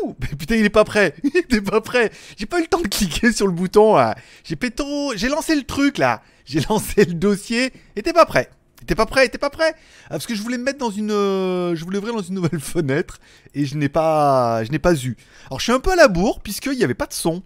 [0.00, 1.14] Tchou Putain, il est pas prêt.
[1.24, 2.10] Il était pas prêt.
[2.36, 3.96] J'ai pas eu le temps de cliquer sur le bouton.
[3.96, 4.16] là.
[4.44, 5.12] J'ai péto.
[5.16, 6.22] J'ai lancé le truc là.
[6.44, 7.72] J'ai lancé le dossier.
[7.96, 8.50] Et t'es pas prêt.
[8.86, 9.74] T'es pas prêt, t'es pas prêt
[10.06, 12.36] Ah, Parce que je voulais me mettre dans une, euh, je voulais ouvrir dans une
[12.36, 13.18] nouvelle fenêtre
[13.52, 15.16] et je n'ai pas, je n'ai pas eu.
[15.48, 17.42] Alors je suis un peu à la bourre puisqu'il n'y avait pas de son.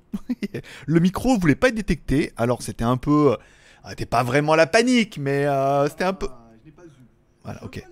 [0.86, 2.32] le micro voulait pas être détecté.
[2.36, 3.36] Alors c'était un peu,
[3.82, 6.28] ah, c'était pas vraiment la panique, mais euh, c'était un peu.
[7.42, 7.82] Voilà, ok.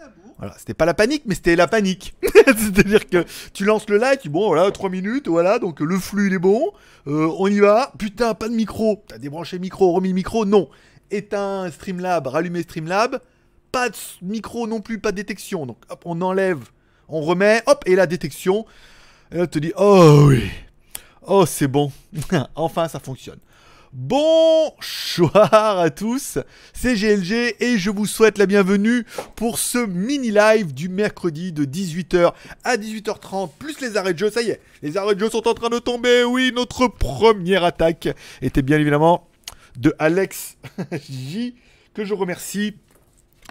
[0.40, 2.14] Voilà, c'était pas la panique, mais c'était la panique.
[2.46, 6.32] C'est-à-dire que tu lances le live, bon, voilà, 3 minutes, voilà, donc le flux il
[6.32, 6.72] est bon,
[7.06, 7.92] euh, on y va.
[7.98, 9.04] Putain, pas de micro.
[9.06, 10.70] T'as débranché micro, remis le micro, non.
[11.10, 13.20] Éteins Streamlab, rallumé Streamlab,
[13.70, 15.66] pas de micro non plus, pas de détection.
[15.66, 16.60] Donc hop, on enlève,
[17.08, 18.64] on remet, hop, et la détection.
[19.32, 20.44] Et là, tu te dis, oh oui,
[21.26, 21.92] oh c'est bon,
[22.54, 23.40] enfin ça fonctionne.
[23.92, 26.38] Bonsoir à tous,
[26.72, 31.64] c'est GLG et je vous souhaite la bienvenue pour ce mini live du mercredi de
[31.64, 32.32] 18h
[32.62, 34.30] à 18h30 plus les arrêts de jeu.
[34.30, 36.22] Ça y est, les arrêts de jeu sont en train de tomber.
[36.22, 38.08] Oui, notre première attaque
[38.42, 39.26] était bien évidemment
[39.76, 40.56] de Alex
[41.10, 41.56] J
[41.92, 42.76] que je remercie.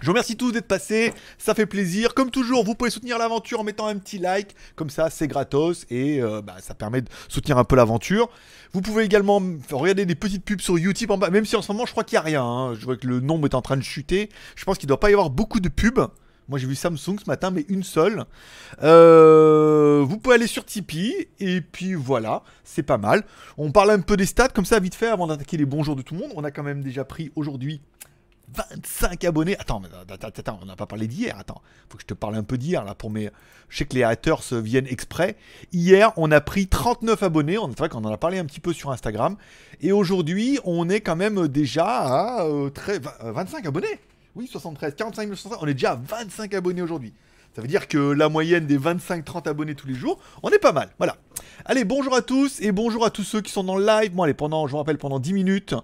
[0.00, 2.14] Je vous remercie tous d'être passés, ça fait plaisir.
[2.14, 5.84] Comme toujours, vous pouvez soutenir l'aventure en mettant un petit like, comme ça c'est gratos
[5.90, 8.30] et euh, bah, ça permet de soutenir un peu l'aventure.
[8.72, 11.70] Vous pouvez également regarder des petites pubs sur YouTube en bas, même si en ce
[11.70, 12.42] moment je crois qu'il n'y a rien.
[12.42, 12.74] hein.
[12.74, 14.30] Je vois que le nombre est en train de chuter.
[14.56, 16.06] Je pense qu'il ne doit pas y avoir beaucoup de pubs.
[16.48, 18.24] Moi j'ai vu Samsung ce matin, mais une seule.
[18.82, 23.24] Euh, vous pouvez aller sur Tipeee, et puis voilà, c'est pas mal.
[23.58, 25.94] On parle un peu des stats, comme ça vite fait, avant d'attaquer les bons jours
[25.94, 26.32] de tout le monde.
[26.36, 27.82] On a quand même déjà pris aujourd'hui
[28.54, 29.56] 25 abonnés.
[29.58, 29.82] Attends,
[30.60, 31.36] on n'a pas parlé d'hier.
[31.38, 33.30] Attends, faut que je te parle un peu d'hier là pour mes.
[33.68, 35.36] Je sais que les haters euh, viennent exprès.
[35.72, 37.58] Hier, on a pris 39 abonnés.
[37.58, 39.36] On- C'est vrai qu'on en a parlé un petit peu sur Instagram.
[39.80, 44.00] Et aujourd'hui, on est quand même déjà à euh, très- vingt- euh, 25 abonnés.
[44.34, 45.58] Oui, 73, 45 065.
[45.62, 47.12] On est déjà à 25 abonnés aujourd'hui.
[47.54, 50.70] Ça veut dire que la moyenne des 25-30 abonnés tous les jours, on est pas
[50.70, 50.88] mal.
[50.98, 51.16] Voilà.
[51.64, 54.12] Allez, bonjour à tous et bonjour à tous ceux qui sont dans le live.
[54.12, 55.74] Bon, allez, pendant, je vous rappelle, pendant 10 minutes,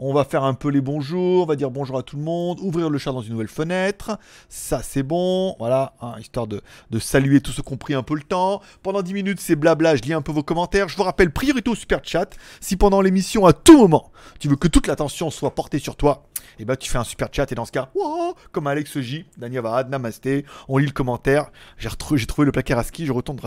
[0.00, 2.58] on va faire un peu les bonjours, on va dire bonjour à tout le monde,
[2.60, 4.18] ouvrir le chat dans une nouvelle fenêtre.
[4.48, 5.54] Ça, c'est bon.
[5.58, 6.62] Voilà, hein, histoire de,
[6.98, 8.62] saluer tous ceux qui ont pris un peu le temps.
[8.82, 10.88] Pendant 10 minutes, c'est blabla, je lis un peu vos commentaires.
[10.88, 12.34] Je vous rappelle, priorité au super chat.
[12.60, 16.24] Si pendant l'émission, à tout moment, tu veux que toute l'attention soit portée sur toi,
[16.58, 19.26] et bah tu fais un super chat et dans ce cas, wow, comme Alex J,
[19.36, 21.50] Dania Varad, Namasté, on lit le commentaire.
[21.76, 21.90] J'ai
[22.26, 23.38] trouvé le placard à ski, je retourne.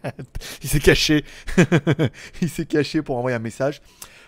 [0.62, 1.24] Il s'est caché.
[2.42, 3.82] Il s'est caché pour envoyer un message.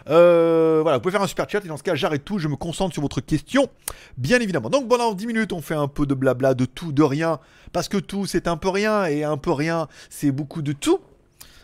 [0.09, 2.49] Euh, voilà, vous pouvez faire un super chat et dans ce cas, j'arrête tout, je
[2.49, 3.69] me concentre sur votre question,
[4.17, 4.71] bien évidemment.
[4.71, 7.39] Donc pendant 10 minutes, on fait un peu de blabla, de tout, de rien,
[7.73, 11.01] parce que tout, c'est un peu rien, et un peu rien, c'est beaucoup de tout.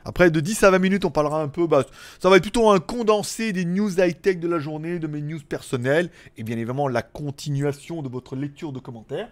[0.04, 1.84] Après, de 10 à 20 minutes, on parlera un peu, bah,
[2.18, 5.40] ça va être plutôt un condensé des news high-tech de la journée, de mes news
[5.46, 9.28] personnelles, et bien évidemment la continuation de votre lecture de commentaires.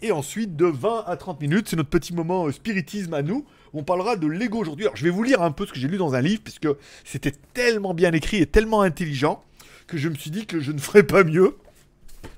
[0.00, 3.44] Et ensuite, de 20 à 30 minutes, c'est notre petit moment euh, spiritisme à nous.
[3.74, 4.86] On parlera de Lego aujourd'hui.
[4.86, 6.68] Alors, je vais vous lire un peu ce que j'ai lu dans un livre, puisque
[7.04, 9.42] c'était tellement bien écrit et tellement intelligent
[9.86, 11.56] que je me suis dit que je ne ferais pas mieux.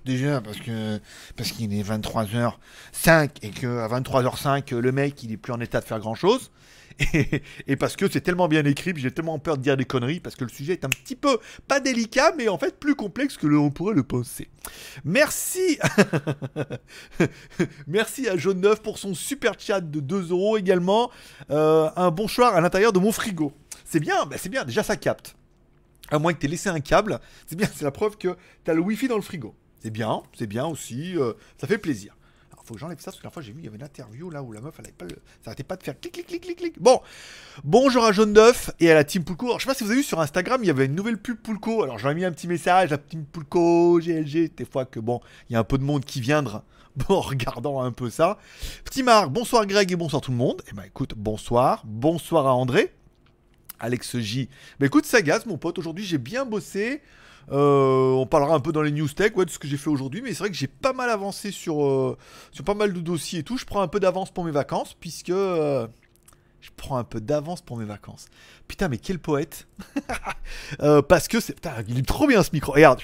[0.05, 0.99] Déjà parce que
[1.37, 5.81] parce qu'il est 23h05 et que à 23h05 le mec il est plus en état
[5.81, 6.51] de faire grand chose
[7.67, 10.37] et, parce que c'est tellement bien écrit j'ai tellement peur de dire des conneries parce
[10.37, 13.47] que le sujet est un petit peu pas délicat mais en fait plus complexe que
[13.47, 14.49] l'on pourrait le penser.
[15.05, 15.79] Merci
[17.87, 21.11] Merci à Jaune 9 pour son super chat de 2 euros également.
[21.51, 23.53] Euh, un bonsoir à l'intérieur de mon frigo.
[23.85, 25.37] C'est bien, bah c'est bien, déjà ça capte.
[26.11, 28.71] À moins que tu aies laissé un câble, c'est bien, c'est la preuve que tu
[28.71, 29.55] as le wifi dans le frigo.
[29.81, 32.17] C'est bien, c'est bien aussi, euh, ça fait plaisir.
[32.71, 34.31] Faut que j'enlève ça parce que la fois j'ai vu, il y avait une interview
[34.31, 35.17] là où la meuf elle avait pas le...
[35.43, 36.81] ça arrêtait pas de faire clic clic clic clic clic.
[36.81, 37.01] Bon,
[37.65, 39.47] bonjour à Jaune 9 et à la team Poulco.
[39.47, 41.19] Alors je sais pas si vous avez vu sur Instagram, il y avait une nouvelle
[41.19, 41.83] pub Poulco.
[41.83, 45.55] Alors j'aurais mis un petit message, la team Poulco, GLG, des fois que bon, il
[45.55, 46.65] y a un peu de monde qui viendra.
[46.95, 48.39] Bon, en regardant un peu ça.
[48.85, 50.63] Petit Marc, bonsoir Greg et bonsoir tout le monde.
[50.71, 51.83] Eh ben écoute, bonsoir.
[51.87, 52.95] Bonsoir à André.
[53.81, 54.49] Alex J.
[54.79, 55.77] Bah écoute, ça gaze mon pote.
[55.81, 57.03] Aujourd'hui, j'ai bien bossé.
[57.53, 59.91] Euh, on parlera un peu dans les news tech ouais, de ce que j'ai fait
[59.91, 62.17] aujourd'hui, mais c'est vrai que j'ai pas mal avancé sur, euh,
[62.53, 63.57] sur pas mal de dossiers et tout.
[63.57, 65.87] Je prends un peu d'avance pour mes vacances, puisque euh,
[66.61, 68.27] je prends un peu d'avance pour mes vacances.
[68.69, 69.67] Putain, mais quel poète
[71.09, 71.55] Parce que c'est.
[71.55, 72.73] Putain, il est trop bien ce micro.
[72.73, 73.01] Regarde,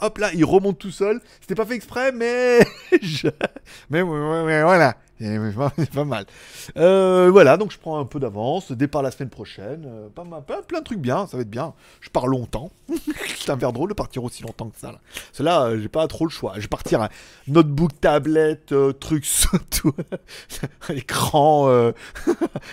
[0.00, 1.20] hop, là, il remonte tout seul.
[1.40, 2.60] C'était pas fait exprès, mais.
[3.90, 4.96] Mais, voilà.
[5.78, 6.26] C'est pas mal.
[6.76, 8.72] Euh, voilà, donc je prends un peu d'avance.
[8.72, 9.84] Départ la semaine prochaine.
[9.86, 11.74] euh, pas plein, plein de trucs bien, ça va être bien.
[12.00, 12.70] Je pars longtemps.
[13.38, 14.92] c'est un verre drôle de partir aussi longtemps que ça.
[14.92, 14.98] Là.
[15.38, 16.54] Là, euh, j'ai pas trop le choix.
[16.56, 17.08] Je vais partir à
[17.46, 19.26] notebook, tablette, euh, trucs,
[19.70, 19.92] tout.
[20.88, 21.92] écran,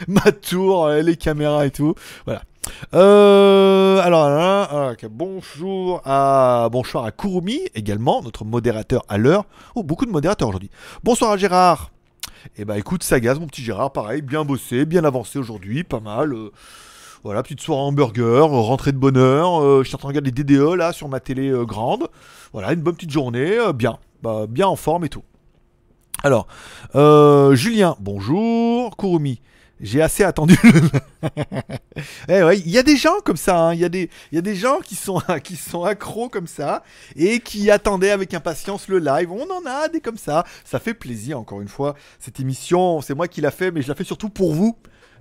[0.07, 1.95] ma tour, les caméras et tout.
[2.25, 2.43] Voilà.
[2.91, 9.45] Alors, là, bonjour à bonsoir à Kurumi également, notre modérateur à l'heure.
[9.75, 10.69] Oh, beaucoup de modérateurs aujourd'hui.
[11.03, 11.91] Bonsoir à Gérard.
[12.57, 15.99] Et bah écoute, ça gaz, mon petit Gérard, pareil, bien bossé, bien avancé aujourd'hui, pas
[15.99, 16.33] mal.
[16.33, 16.51] euh,
[17.23, 19.61] voilà, petite soirée hamburger, euh, rentrée de bonheur.
[19.61, 22.07] euh, je suis en train de regarder des DDE là sur ma télé euh, grande.
[22.53, 25.23] Voilà, une bonne petite journée, bien, bah, bien en forme et tout.
[26.23, 26.47] Alors,
[27.55, 28.95] Julien, bonjour.
[28.97, 29.41] Kurumi,
[29.79, 30.57] j'ai assez attendu.
[32.27, 34.79] eh ouais, il y a des gens comme ça, hein, il y, a des- gens
[34.79, 36.83] qui sont, qui accros comme ça
[37.15, 39.31] et qui attendaient avec impatience le live.
[39.31, 40.43] On en a des comme ça.
[40.65, 41.95] Ça fait plaisir, encore une fois.
[42.19, 44.77] Cette émission, c'est moi qui l'a fait, mais je la fais surtout pour vous,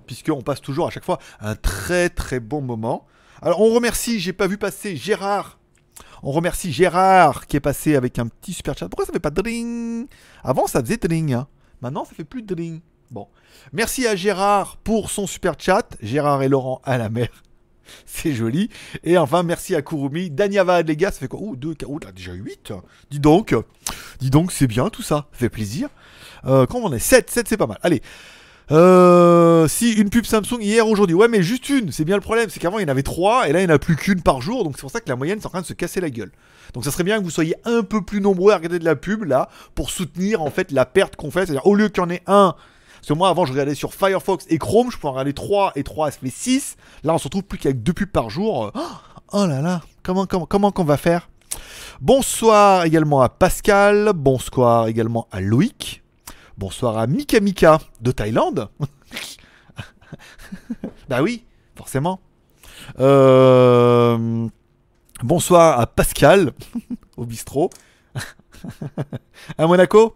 [0.07, 3.05] puisqu'on passe toujours à chaque fois un très très bon moment.
[3.41, 5.59] Alors, on remercie, j'ai pas vu passer Gérard.
[6.23, 8.89] On remercie Gérard qui est passé avec un petit super chat.
[8.89, 10.07] Pourquoi ça fait pas dring?
[10.43, 11.33] Avant, ça faisait dring.
[11.33, 11.47] hein.
[11.81, 12.81] Maintenant, ça fait plus dring.
[13.11, 13.27] Bon.
[13.73, 15.95] Merci à Gérard pour son super chat.
[16.01, 17.29] Gérard et Laurent à la mer.
[18.05, 18.69] C'est joli.
[19.03, 20.29] Et enfin, merci à Kurumi.
[20.29, 21.39] Danyava, les gars, ça fait quoi?
[21.41, 22.73] Oh, 2, 4, oh, là, déjà 8.
[23.09, 23.55] Dis donc.
[24.19, 25.27] Dis donc, c'est bien tout ça.
[25.31, 25.89] Fait plaisir.
[26.45, 26.99] Euh, quand on est?
[26.99, 27.79] 7, 7 c'est pas mal.
[27.81, 28.01] Allez.
[28.71, 31.15] Euh, si une pub Samsung hier, aujourd'hui.
[31.15, 31.91] Ouais, mais juste une.
[31.91, 32.49] C'est bien le problème.
[32.49, 34.21] C'est qu'avant, il y en avait 3 et là, il n'y en a plus qu'une
[34.21, 34.63] par jour.
[34.63, 36.31] Donc, c'est pour ça que la moyenne, c'est en train de se casser la gueule.
[36.73, 38.95] Donc, ça serait bien que vous soyez un peu plus nombreux à regarder de la
[38.95, 41.47] pub là pour soutenir en fait la perte qu'on fait.
[41.47, 42.55] C'est-à-dire, au lieu qu'il y en ait un.
[42.99, 45.83] Parce que moi, avant, je regardais sur Firefox et Chrome, je pouvais regarder 3 et
[45.83, 46.75] 3, ça fait 6.
[47.03, 48.71] Là, on se retrouve plus qu'avec deux pubs par jour.
[48.75, 48.79] Oh,
[49.33, 51.29] oh là là, comment, comment, comment qu'on va faire?
[52.01, 54.11] Bonsoir également à Pascal.
[54.13, 56.03] Bonsoir également à Loïc.
[56.57, 58.69] Bonsoir à Mika Mika de Thaïlande.
[61.09, 62.19] bah oui, forcément.
[62.99, 64.47] Euh,
[65.21, 66.53] Bonsoir à Pascal
[67.17, 67.69] au bistrot.
[69.57, 70.15] À Monaco.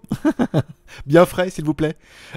[1.06, 1.96] Bien frais, s'il vous plaît.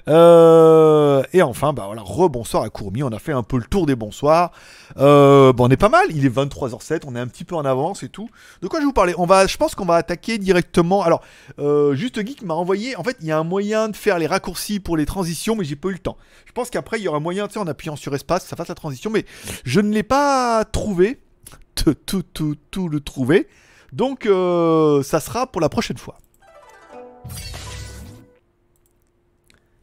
[0.09, 3.03] Euh, et enfin, bah voilà, rebonsoir à Courmi.
[3.03, 4.53] On a fait un peu le tour des bonsoirs.
[4.97, 6.07] Euh, bon, on est pas mal.
[6.11, 7.03] Il est 23h07.
[7.07, 8.29] On est un petit peu en avance et tout.
[8.63, 9.15] De quoi je vais vous parler?
[9.19, 11.03] On va, je pense qu'on va attaquer directement.
[11.03, 11.23] Alors,
[11.59, 12.97] euh, Juste Geek m'a envoyé.
[12.97, 15.65] En fait, il y a un moyen de faire les raccourcis pour les transitions, mais
[15.65, 16.17] j'ai pas eu le temps.
[16.47, 18.57] Je pense qu'après, il y aura un moyen, tu sais, en appuyant sur espace, ça
[18.57, 19.25] fasse la transition, mais
[19.65, 21.21] je ne l'ai pas trouvé.
[21.77, 23.49] Tout, tout, tout, tout le trouver.
[23.93, 26.19] Donc, euh, ça sera pour la prochaine fois.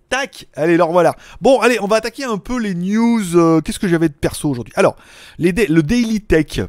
[0.09, 1.15] Tac Allez, alors voilà.
[1.41, 3.35] Bon, allez, on va attaquer un peu les news.
[3.35, 4.73] euh, Qu'est-ce que j'avais de perso aujourd'hui?
[4.75, 4.95] Alors,
[5.39, 6.59] le Daily Tech.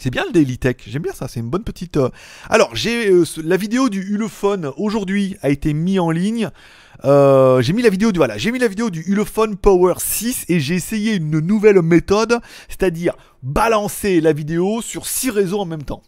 [0.00, 1.96] C'est bien le Daily Tech, j'aime bien ça, c'est une bonne petite...
[1.96, 2.08] euh,
[2.48, 6.50] Alors, la vidéo du Ulefone aujourd'hui a été mise en ligne.
[7.02, 9.04] J'ai mis la vidéo du voilà, j'ai mis la vidéo du
[9.60, 12.38] Power 6 et j'ai essayé une nouvelle méthode,
[12.68, 16.02] c'est-à-dire balancer la vidéo sur 6 réseaux en même temps.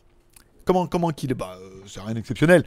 [0.71, 2.65] Comment comment qu'il est Bah, euh, c'est rien d'exceptionnel.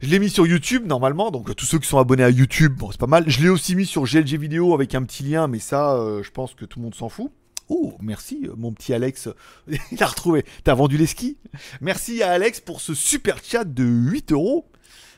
[0.00, 2.72] Je l'ai mis sur YouTube normalement, donc euh, tous ceux qui sont abonnés à YouTube,
[2.78, 3.24] bon c'est pas mal.
[3.26, 6.30] Je l'ai aussi mis sur GLG vidéo avec un petit lien, mais ça, euh, je
[6.30, 7.30] pense que tout le monde s'en fout.
[7.68, 9.28] Oh, merci mon petit Alex.
[9.92, 10.46] Il a retrouvé.
[10.64, 11.36] T'as vendu les skis?
[11.82, 14.70] Merci à Alex pour ce super chat de 8 euros.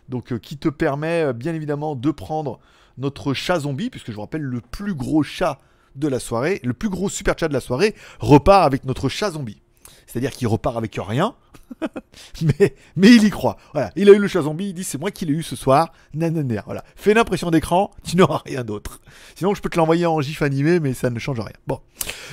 [0.09, 2.59] Donc qui te permet bien évidemment de prendre
[2.97, 5.61] notre chat zombie, puisque je vous rappelle, le plus gros chat
[5.95, 9.31] de la soirée, le plus gros super chat de la soirée, repart avec notre chat
[9.31, 9.63] zombie.
[10.09, 11.35] C'est-à-dire qu'il repart avec rien,
[12.43, 13.59] mais, mais il y croit.
[13.75, 15.55] Voilà, il a eu le chat zombie, il dit c'est moi qui l'ai eu ce
[15.55, 16.63] soir, nanana.
[16.65, 19.01] Voilà, fais l'impression d'écran, tu n'auras rien d'autre.
[19.37, 21.53] Sinon, je peux te l'envoyer en gif animé, mais ça ne change rien.
[21.67, 21.81] Bon.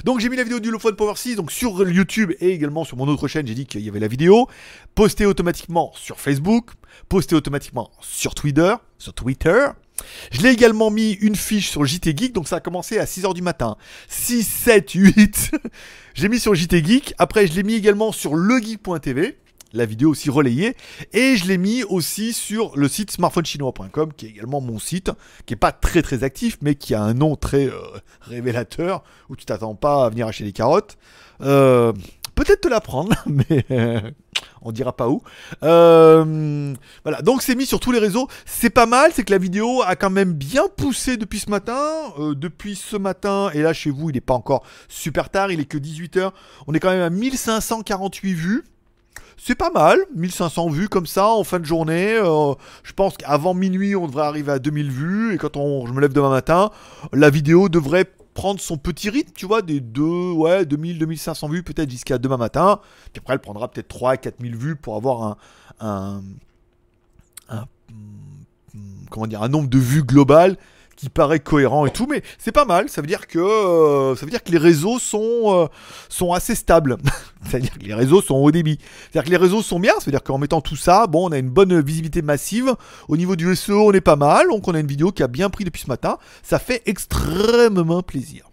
[0.05, 2.97] Donc, j'ai mis la vidéo du Lophone Power 6, donc sur YouTube et également sur
[2.97, 4.47] mon autre chaîne, j'ai dit qu'il y avait la vidéo,
[4.95, 6.71] postée automatiquement sur Facebook,
[7.09, 9.67] postée automatiquement sur Twitter, sur Twitter.
[10.31, 13.33] Je l'ai également mis une fiche sur JT Geek, donc ça a commencé à 6h
[13.33, 13.77] du matin.
[14.09, 15.51] 6, 7, 8.
[16.13, 17.13] J'ai mis sur JT Geek.
[17.17, 19.37] Après, je l'ai mis également sur legeek.tv.
[19.73, 20.75] La vidéo aussi relayée.
[21.11, 25.11] Et je l'ai mis aussi sur le site smartphonechinois.com, qui est également mon site,
[25.45, 27.79] qui est pas très très actif, mais qui a un nom très euh,
[28.21, 30.97] révélateur, où tu t'attends pas à venir acheter des carottes.
[31.41, 31.91] Euh,
[32.35, 34.01] Peut-être te la prendre, mais euh,
[34.61, 35.21] on dira pas où.
[35.63, 36.73] Euh,
[37.03, 38.27] voilà, donc c'est mis sur tous les réseaux.
[38.45, 41.79] C'est pas mal, c'est que la vidéo a quand même bien poussé depuis ce matin.
[42.19, 45.61] Euh, depuis ce matin, et là chez vous, il n'est pas encore super tard, il
[45.61, 46.31] est que 18h.
[46.67, 48.63] On est quand même à 1548 vues.
[49.37, 52.15] C'est pas mal, 1500 vues comme ça en fin de journée.
[52.83, 55.35] Je pense qu'avant minuit, on devrait arriver à 2000 vues.
[55.35, 56.71] Et quand on, je me lève demain matin,
[57.11, 61.63] la vidéo devrait prendre son petit rythme, tu vois, des 2, ouais, 2000, 2500 vues
[61.63, 62.81] peut-être jusqu'à demain matin.
[63.11, 65.37] Puis après, elle prendra peut-être 3 4000 vues pour avoir
[65.79, 66.21] un,
[67.49, 67.65] un,
[69.09, 70.57] comment dire, un nombre de vues global
[70.95, 72.89] qui paraît cohérent et tout, mais c'est pas mal.
[72.89, 75.69] Ça veut dire que euh, ça veut dire que les réseaux sont
[76.21, 76.97] euh, assez stables.
[77.45, 78.79] C'est-à-dire que les réseaux sont au débit.
[79.11, 79.93] C'est-à-dire que les réseaux sont bien.
[79.99, 82.73] Ça veut dire qu'en mettant tout ça, bon, on a une bonne visibilité massive.
[83.07, 84.47] Au niveau du SEO, on est pas mal.
[84.49, 86.17] Donc on a une vidéo qui a bien pris depuis ce matin.
[86.43, 88.49] Ça fait extrêmement plaisir.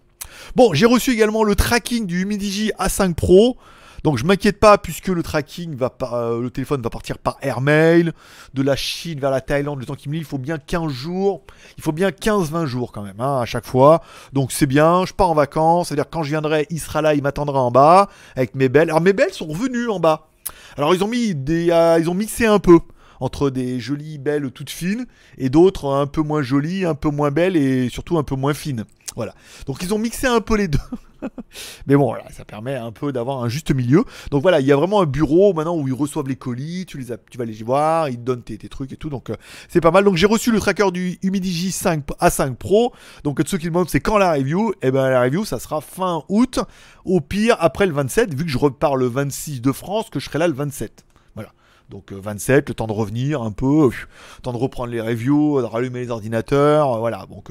[0.57, 3.57] Bon, j'ai reçu également le tracking du Humidigi A5 Pro.
[4.05, 8.13] Donc je m'inquiète pas puisque le tracking va euh, le téléphone va partir par airmail
[8.53, 9.79] de la Chine vers la Thaïlande.
[9.79, 11.43] Le temps qu'il me dit, il faut bien 15 jours,
[11.77, 14.03] il faut bien 15-20 jours quand même hein, à chaque fois.
[14.33, 17.23] Donc c'est bien, je pars en vacances, c'est-à-dire quand je viendrai, il sera là, il
[17.23, 18.91] m'attendra en bas avec mes belles.
[18.91, 20.29] Alors mes belles sont revenues en bas.
[20.77, 22.81] Alors ils ont mis des, euh, ils ont mixé un peu
[23.21, 25.07] entre des jolies belles toutes fines
[25.39, 28.53] et d'autres un peu moins jolies, un peu moins belles et surtout un peu moins
[28.53, 28.85] fines.
[29.17, 29.35] Voilà.
[29.67, 30.79] Donc ils ont mixé un peu les deux.
[31.87, 34.05] Mais bon, voilà, ça permet un peu d'avoir un juste milieu.
[34.31, 36.99] Donc voilà, il y a vraiment un bureau maintenant où ils reçoivent les colis, tu,
[36.99, 39.11] les as, tu vas les voir, ils te donnent tes, trucs et tout.
[39.11, 39.37] Donc euh,
[39.69, 40.05] c'est pas mal.
[40.05, 42.93] Donc j'ai reçu le tracker du Humidigi 5 A5 Pro.
[43.25, 46.25] Donc ceux qui demandent c'est quand la review, eh ben la review ça sera fin
[46.29, 46.61] août,
[47.05, 50.27] au pire après le 27, vu que je repars le 26 de France, que je
[50.27, 51.05] serai là le 27.
[51.35, 51.53] Voilà.
[51.91, 55.61] Donc 27, euh, le temps de revenir un peu, le temps de reprendre les reviews,
[55.61, 57.27] de rallumer les ordinateurs, voilà.
[57.27, 57.51] Donc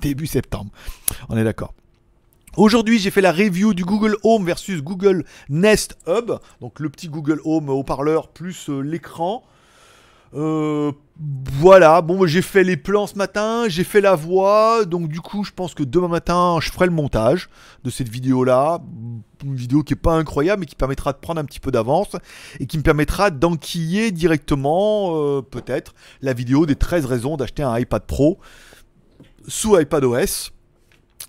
[0.00, 0.70] début septembre.
[1.28, 1.74] On est d'accord.
[2.56, 6.32] Aujourd'hui, j'ai fait la review du Google Home versus Google Nest Hub.
[6.60, 9.44] Donc le petit Google Home haut-parleur plus euh, l'écran.
[10.34, 10.92] Euh,
[11.58, 15.44] voilà, bon, j'ai fait les plans ce matin, j'ai fait la voix, donc du coup,
[15.44, 17.50] je pense que demain matin, je ferai le montage
[17.84, 18.80] de cette vidéo-là.
[19.44, 22.16] Une vidéo qui est pas incroyable, mais qui permettra de prendre un petit peu d'avance
[22.58, 27.78] et qui me permettra d'enquiller directement, euh, peut-être, la vidéo des 13 raisons d'acheter un
[27.78, 28.38] iPad Pro
[29.50, 30.52] sous iPadOS,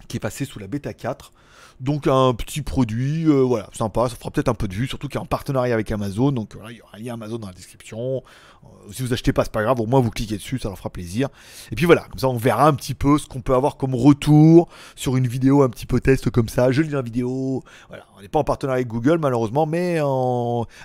[0.07, 1.33] qui est passé sous la bêta 4.
[1.79, 5.07] Donc un petit produit, euh, voilà, sympa, ça fera peut-être un peu de vue, surtout
[5.07, 7.39] qu'il y a un partenariat avec Amazon, donc voilà, il y aura un lien Amazon
[7.39, 8.21] dans la description.
[8.63, 10.77] Euh, si vous achetez pas, c'est pas grave, au moins vous cliquez dessus, ça leur
[10.77, 11.29] fera plaisir.
[11.71, 13.95] Et puis voilà, comme ça on verra un petit peu ce qu'on peut avoir comme
[13.95, 16.71] retour sur une vidéo un petit peu test comme ça.
[16.71, 19.99] Je lis la vidéo, voilà, on n'est pas en partenariat avec Google malheureusement, mais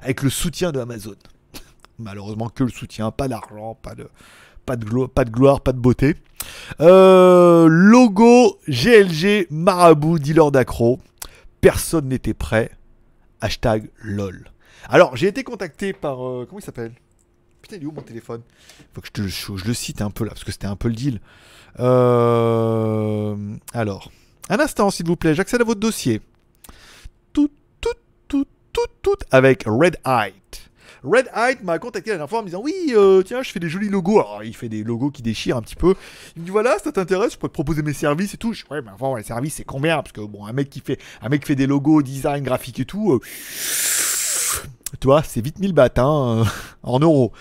[0.00, 1.16] avec le soutien de Amazon.
[1.99, 4.09] malheureusement que le soutien, pas d'argent, pas de
[4.66, 6.16] pas de, pas de gloire, pas de beauté.
[6.80, 11.00] Euh, logo GLG Marabout dealer d'accro.
[11.61, 12.70] Personne n'était prêt.
[13.40, 14.50] Hashtag LOL.
[14.88, 16.26] Alors, j'ai été contacté par.
[16.26, 16.92] Euh, comment il s'appelle?
[17.62, 18.42] Putain, il est où mon téléphone?
[18.92, 20.94] Faut que je, je, le cite un peu là, parce que c'était un peu le
[20.94, 21.20] deal.
[21.80, 23.37] Euh,
[23.73, 24.11] alors,
[24.49, 26.20] un instant, s'il vous plaît, j'accède à votre dossier.
[27.32, 27.88] Tout, tout,
[28.28, 30.35] tout, tout, tout, avec Red Eye.
[31.05, 33.61] Red Height m'a contacté la dernière fois en me disant Oui, euh, tiens, je fais
[33.61, 34.21] des jolis logos.
[34.21, 35.95] Alors, il fait des logos qui déchirent un petit peu.
[36.37, 38.53] Il me dit Voilà, ça t'intéresse, je peux te proposer mes services et tout.
[38.53, 39.97] Je dis Ouais, mais avant, les services, c'est combien?
[39.97, 42.81] Parce que, bon, un mec qui fait, un mec qui fait des logos, design, graphique
[42.81, 43.12] et tout.
[43.12, 43.21] Euh,
[45.00, 46.45] tu vois, c'est vite 1000 bahts hein,
[46.83, 47.33] en euros.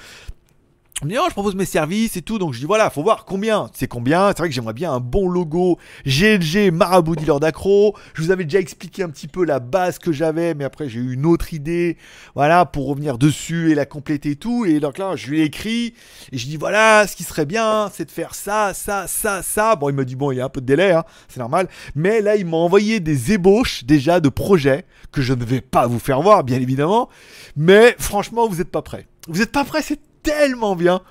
[1.03, 2.39] Me dit, je propose mes services et tout.
[2.39, 3.69] Donc je dis, voilà, faut voir combien.
[3.73, 4.29] C'est combien?
[4.29, 7.95] C'est vrai que j'aimerais bien un bon logo GLG Marabout Dealer d'accro.
[8.13, 11.01] Je vous avais déjà expliqué un petit peu la base que j'avais, mais après j'ai
[11.01, 11.97] eu une autre idée.
[12.33, 14.63] Voilà, pour revenir dessus et la compléter et tout.
[14.63, 15.93] Et donc là, je lui ai écrit
[16.31, 19.75] et je dis, voilà, ce qui serait bien, c'est de faire ça, ça, ça, ça.
[19.75, 21.67] Bon, il me dit, bon, il y a un peu de délai, hein, c'est normal.
[21.95, 25.87] Mais là, il m'a envoyé des ébauches déjà de projets que je ne vais pas
[25.87, 27.09] vous faire voir, bien évidemment.
[27.57, 29.07] Mais franchement, vous n'êtes pas prêts.
[29.27, 31.01] Vous n'êtes pas prêts, c'est tellement bien.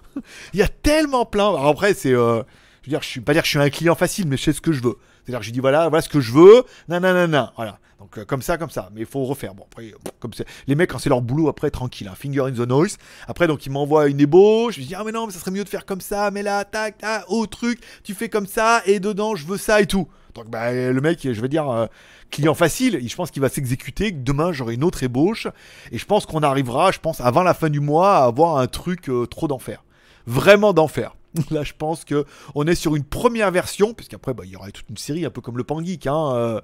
[0.52, 1.54] Il y a tellement plein.
[1.54, 2.12] Après, c'est.
[2.12, 2.42] Euh,
[2.83, 4.42] je veux dire, je suis pas dire que je suis un client facile, mais je
[4.42, 4.99] sais ce que je veux.
[5.25, 7.78] C'est-à-dire que je dis voilà, voilà ce que je veux, nanana, voilà.
[7.99, 8.90] Donc euh, comme ça, comme ça.
[8.92, 9.54] Mais il faut refaire.
[9.54, 10.33] Bon, après, comme
[10.66, 12.99] les mecs, quand c'est leur boulot, après, tranquille, hein, finger in the noise.
[13.26, 14.75] Après, donc, ils m'envoient une ébauche.
[14.75, 16.64] Je dis, ah, mais non, mais ça serait mieux de faire comme ça, mais là,
[16.66, 20.06] tac, tac, au truc, tu fais comme ça, et dedans, je veux ça et tout.
[20.35, 21.87] Donc, bah, le mec, je veux dire, euh,
[22.31, 24.11] client facile, je pense qu'il va s'exécuter.
[24.11, 25.47] Demain, j'aurai une autre ébauche.
[25.93, 28.67] Et je pense qu'on arrivera, je pense, avant la fin du mois, à avoir un
[28.67, 29.85] truc euh, trop d'enfer.
[30.26, 31.14] Vraiment d'enfer.
[31.50, 32.25] Là, je pense que
[32.57, 35.31] on est sur une première version, puisqu'après, bah, il y aura toute une série, un
[35.31, 36.09] peu comme le Pangeek.
[36.09, 36.61] Hein, euh,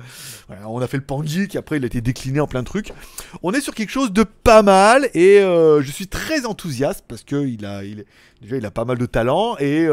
[0.66, 2.68] on a fait le Pangeek, après, il a été décliné en plein de.
[3.44, 7.46] On est sur quelque chose de pas mal, et je suis très enthousiaste parce que
[7.46, 8.04] il a, il,
[8.40, 9.88] déjà, il a pas mal de talent et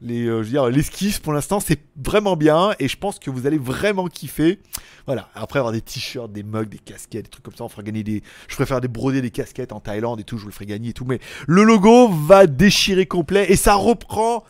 [0.00, 3.30] les, euh, je veux dire, l'esquisse pour l'instant c'est vraiment bien et je pense que
[3.30, 4.60] vous allez vraiment kiffer.
[5.06, 5.28] Voilà.
[5.34, 8.04] Après avoir des t-shirts, des mugs, des casquettes, des trucs comme ça, on fera gagner
[8.04, 8.22] des.
[8.46, 10.90] Je préfère des broder des casquettes en Thaïlande et tout, je vous le ferai gagner
[10.90, 11.06] et tout.
[11.06, 14.44] Mais le logo va déchirer complet et ça reprend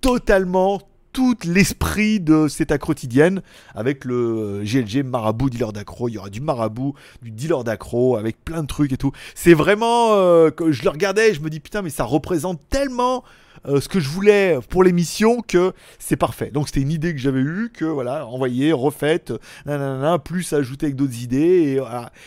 [0.00, 0.80] totalement
[1.12, 3.42] tout l'esprit de cette quotidienne
[3.74, 6.08] avec le GLG Marabout dealer d'accro.
[6.08, 9.12] Il y aura du Marabout, du dealer d'accro avec plein de trucs et tout.
[9.34, 10.12] C'est vraiment.
[10.12, 13.24] Euh, je le regardais, je me dis putain, mais ça représente tellement
[13.66, 16.50] euh, ce que je voulais pour l'émission que c'est parfait.
[16.50, 19.32] Donc c'était une idée que j'avais eue, que voilà, envoyée, refaite,
[20.24, 21.80] plus ajouter avec d'autres idées,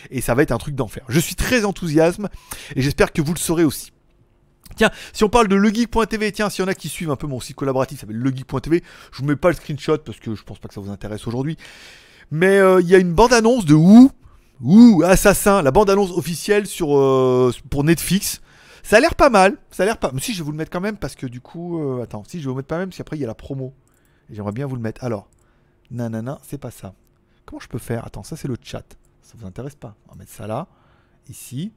[0.09, 1.03] et, ça va être un truc d'enfer.
[1.09, 2.29] Je suis très enthousiasme
[2.75, 3.91] et j'espère que vous le saurez aussi.
[4.75, 7.27] Tiens, si on parle de legeek.tv, tiens, s'il y en a qui suivent un peu
[7.27, 10.43] mon site collaboratif, ça s'appelle legeek.tv, je vous mets pas le screenshot parce que je
[10.43, 11.57] pense pas que ça vous intéresse aujourd'hui.
[12.31, 14.11] Mais euh, il y a une bande-annonce de Who,
[14.61, 18.41] Who, Assassin, la bande-annonce officielle sur, euh, pour Netflix.
[18.83, 19.57] Ça a l'air pas mal.
[19.71, 20.11] Ça a l'air pas.
[20.13, 21.81] Mais si, je vais vous le mettre quand même parce que du coup.
[21.81, 23.35] Euh, attends, si, je vais vous mettre pas même parce qu'après, il y a la
[23.35, 23.73] promo.
[24.29, 25.03] Et j'aimerais bien vous le mettre.
[25.03, 25.29] Alors.
[25.91, 26.93] Nanana, c'est pas ça.
[27.45, 28.05] Comment je peux faire?
[28.05, 28.85] Attends, ça, c'est le chat.
[29.21, 29.95] Ça vous intéresse pas?
[30.07, 30.67] On va mettre ça là,
[31.29, 31.73] ici,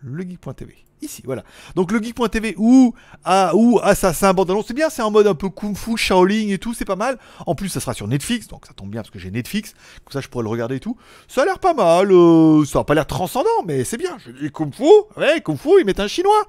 [0.00, 0.76] le geek.tv.
[1.24, 1.44] Voilà.
[1.74, 2.94] Donc le geek.tv ou
[3.24, 6.58] à ou Assassin Bandalon, c'est bien, c'est en mode un peu kung fu, Shaolin et
[6.58, 7.18] tout, c'est pas mal.
[7.46, 10.12] En plus, ça sera sur Netflix, donc ça tombe bien parce que j'ai Netflix, comme
[10.12, 10.96] ça je pourrais le regarder et tout.
[11.28, 14.16] Ça a l'air pas mal, euh, ça a pas l'air transcendant, mais c'est bien.
[14.24, 14.84] Je dis kung fu,
[15.16, 16.44] ouais, kung fu, ils mettent un chinois.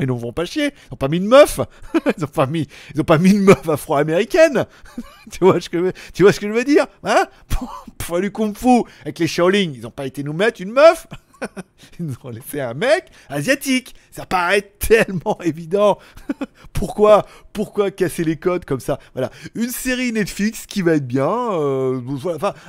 [0.00, 0.72] Ils ne vont pas chier.
[0.90, 1.60] Ils ont pas mis une meuf.
[2.16, 4.66] ils ont pas mis, ils ont pas mis meuf afro-américaine.
[5.30, 7.26] tu vois ce que, je veux dire, hein?
[7.98, 11.06] Pour, du kung fu avec les Shaolin, ils ont pas été nous mettre une meuf.
[11.98, 13.94] Ils nous ont laissé un mec asiatique.
[14.10, 15.98] Ça paraît tellement évident.
[16.72, 18.98] pourquoi, pourquoi casser les codes comme ça?
[19.12, 21.28] Voilà, une série Netflix qui va être bien.
[21.28, 22.00] Euh,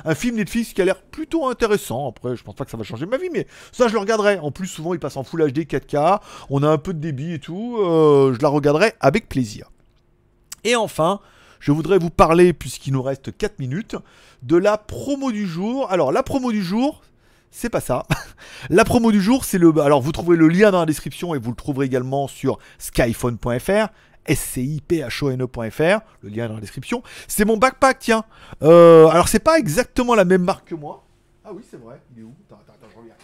[0.04, 2.08] un film Netflix qui a l'air plutôt intéressant.
[2.08, 4.38] Après, je pense pas que ça va changer ma vie, mais ça, je le regarderai.
[4.38, 6.20] En plus, souvent, il passe en Full HD 4K.
[6.50, 7.78] On a un peu de débit et tout.
[7.78, 9.70] Euh, je la regarderai avec plaisir.
[10.64, 11.20] Et enfin,
[11.60, 13.96] je voudrais vous parler, puisqu'il nous reste 4 minutes,
[14.42, 15.90] de la promo du jour.
[15.90, 17.02] Alors, la promo du jour,
[17.50, 18.04] c'est pas ça.
[18.70, 19.72] La promo du jour, c'est le.
[19.80, 23.88] Alors, vous trouverez le lien dans la description et vous le trouverez également sur skyphone.fr.
[24.28, 27.02] SCIPHONE.fr, le lien dans la description.
[27.28, 28.24] C'est mon backpack, tiens.
[28.62, 31.04] Euh, alors, c'est pas exactement la même marque que moi.
[31.44, 32.00] Ah oui, c'est vrai.
[32.16, 32.34] Il est où?
[32.48, 33.14] Attends, attends, attends, je reviens.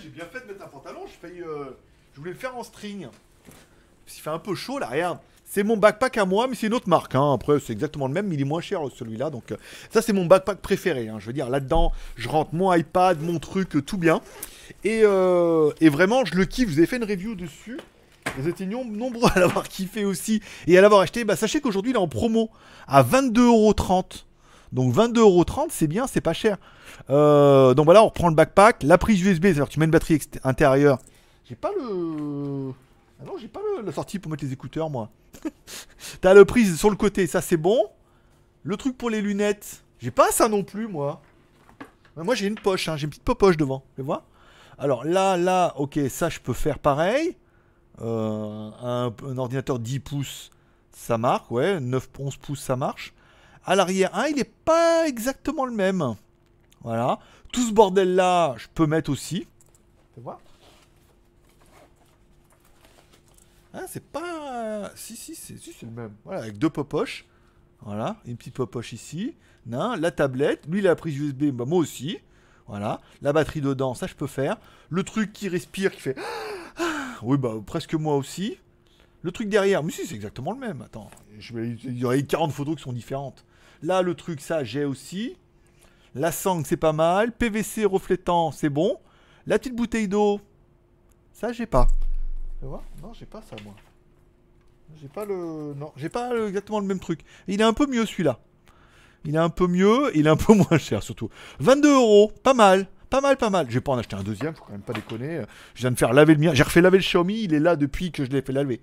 [0.00, 1.00] J'ai bien fait de mettre un pantalon.
[1.06, 1.76] Je, euh,
[2.12, 3.08] je voulais le faire en string.
[4.04, 5.18] Parce qu'il fait un peu chaud là, regarde.
[5.54, 7.14] C'est mon backpack à moi, mais c'est une autre marque.
[7.14, 7.34] Hein.
[7.34, 9.28] Après, c'est exactement le même, mais il est moins cher celui-là.
[9.28, 9.56] Donc, euh,
[9.90, 11.10] ça, c'est mon backpack préféré.
[11.10, 11.16] Hein.
[11.18, 14.22] Je veux dire, là-dedans, je rentre mon iPad, mon truc, euh, tout bien.
[14.86, 16.70] Euh, et, vraiment, je le kiffe.
[16.70, 17.78] Vous avez fait une review dessus.
[18.38, 21.22] Vous étiez nombreux à l'avoir kiffé aussi et à l'avoir acheté.
[21.24, 22.48] Bah, sachez qu'aujourd'hui, il est en promo
[22.88, 24.24] à 22,30€.
[24.72, 26.56] Donc 22,30€, c'est bien, c'est pas cher.
[27.10, 28.84] donc voilà, on reprend le backpack.
[28.84, 30.98] La prise USB, c'est-à-dire tu mets une batterie intérieure.
[31.46, 32.72] J'ai pas le.
[33.22, 35.10] Ah non, j'ai pas la sortie pour mettre les écouteurs, moi.
[36.20, 37.78] T'as le prise sur le côté, ça c'est bon.
[38.64, 41.22] Le truc pour les lunettes, j'ai pas ça non plus, moi.
[42.16, 42.96] moi j'ai une poche, hein.
[42.96, 44.24] j'ai une petite poche devant, tu vois.
[44.78, 47.36] Alors là, là, ok, ça je peux faire pareil.
[48.00, 50.50] Euh, un, ordinateur 10 pouces,
[50.90, 51.78] ça marche, ouais.
[51.78, 53.12] 9, 11 pouces, ça marche.
[53.64, 56.16] À l'arrière, hein, il est pas exactement le même.
[56.82, 57.20] Voilà.
[57.52, 59.46] Tout ce bordel là, je peux mettre aussi.
[60.14, 60.40] Tu vois?
[63.74, 64.90] Ah, c'est pas.
[64.94, 66.12] Si, si, c'est si, le même.
[66.24, 67.26] Voilà, avec deux popoches.
[67.80, 69.34] Voilà, une petite popoche ici.
[69.66, 70.66] Non, la tablette.
[70.68, 72.18] Lui, il a prise USB, bah, moi aussi.
[72.68, 74.56] Voilà, la batterie dedans, ça je peux faire.
[74.88, 76.16] Le truc qui respire, qui fait.
[77.22, 78.58] Oui, bah presque moi aussi.
[79.22, 80.82] Le truc derrière, mais si, c'est exactement le même.
[80.82, 83.44] Attends, il y aurait 40 photos qui sont différentes.
[83.82, 85.36] Là, le truc, ça, j'ai aussi.
[86.14, 87.32] La sangle, c'est pas mal.
[87.32, 88.98] PVC reflétant, c'est bon.
[89.46, 90.40] La petite bouteille d'eau,
[91.32, 91.88] ça, j'ai pas.
[92.62, 93.74] Non, j'ai pas ça, moi.
[95.00, 95.74] J'ai pas le.
[95.74, 97.20] Non, j'ai pas exactement le même truc.
[97.48, 98.38] Il est un peu mieux celui-là.
[99.24, 101.28] Il est un peu mieux, il est un peu moins cher surtout.
[101.60, 102.86] 22 euros, pas mal.
[103.10, 103.66] Pas mal, pas mal.
[103.68, 105.42] Je vais pas en acheter un deuxième, faut quand même pas déconner.
[105.74, 106.54] Je viens de faire laver le mien.
[106.54, 108.80] J'ai refait laver le Xiaomi, il est là depuis que je l'ai fait laver.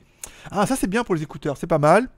[0.52, 2.10] Ah, ça c'est bien pour les écouteurs, c'est pas mal.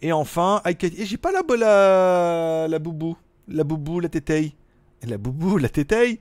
[0.00, 3.16] Et enfin, et j'ai pas la, la, la boubou.
[3.48, 4.54] La boubou, la tétaille.
[5.06, 6.18] La boubou, la tétaille.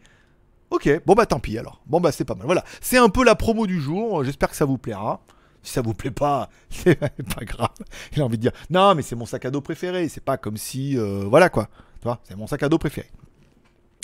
[0.72, 1.82] Ok, bon bah tant pis alors.
[1.86, 2.46] Bon bah c'est pas mal.
[2.46, 4.24] Voilà, c'est un peu la promo du jour.
[4.24, 5.22] J'espère que ça vous plaira.
[5.64, 7.70] Si ça vous plaît pas, c'est pas grave.
[8.14, 10.08] Il a envie de dire non, mais c'est mon sac à dos préféré.
[10.08, 11.68] C'est pas comme si euh, voilà quoi.
[12.00, 13.12] Tu vois, c'est mon sac à dos préféré.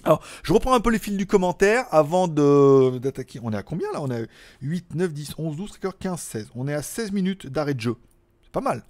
[0.03, 3.39] Alors, je reprends un peu les fils du commentaire avant d'attaquer.
[3.43, 4.01] On est à combien là?
[4.01, 4.25] On est à
[4.61, 6.49] 8, 9, 10, 11, 12, 13, 15, 16.
[6.55, 7.95] On est à 16 minutes d'arrêt de jeu.
[8.43, 8.83] C'est pas mal.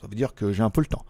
[0.00, 1.04] Ça veut dire que j'ai un peu le temps.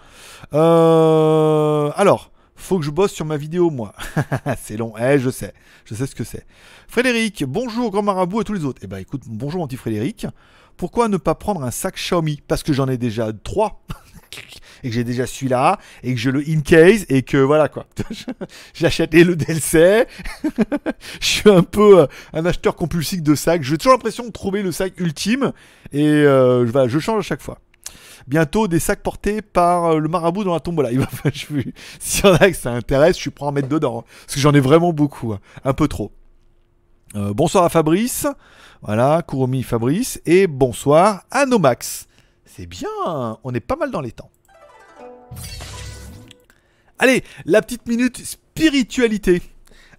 [0.52, 3.94] Euh, alors, faut que je bosse sur ma vidéo, moi.
[4.58, 4.94] c'est long.
[4.98, 5.52] Eh, je sais.
[5.84, 6.46] Je sais ce que c'est.
[6.88, 8.80] Frédéric, bonjour, grand marabout et tous les autres.
[8.82, 10.26] Eh ben, écoute, bonjour, mon petit Frédéric.
[10.76, 12.42] Pourquoi ne pas prendre un sac Xiaomi?
[12.48, 13.82] Parce que j'en ai déjà trois.
[14.82, 15.78] et que j'ai déjà celui-là.
[16.02, 17.06] Et que je le in case.
[17.08, 17.86] Et que voilà, quoi.
[18.74, 20.06] J'achète et le DLC.
[21.20, 23.62] je suis un peu euh, un acheteur compulsif de sacs.
[23.62, 25.52] J'ai toujours l'impression de trouver le sac ultime.
[25.92, 27.58] Et euh, je change à chaque fois
[28.26, 30.92] bientôt des sacs portés par euh, le marabout dans la tombola.
[30.92, 34.00] Il va, s'il y en a que ça intéresse, je suis prêt à mettre dedans.
[34.00, 34.04] Hein.
[34.26, 35.32] parce que j'en ai vraiment beaucoup.
[35.32, 35.40] Hein.
[35.64, 36.12] un peu trop.
[37.14, 38.26] Euh, bonsoir à Fabrice.
[38.82, 40.20] Voilà, Kuromi Fabrice.
[40.26, 42.06] Et bonsoir à Nomax.
[42.44, 42.88] C'est bien,
[43.44, 44.30] on est pas mal dans les temps.
[46.98, 49.42] Allez, la petite minute spiritualité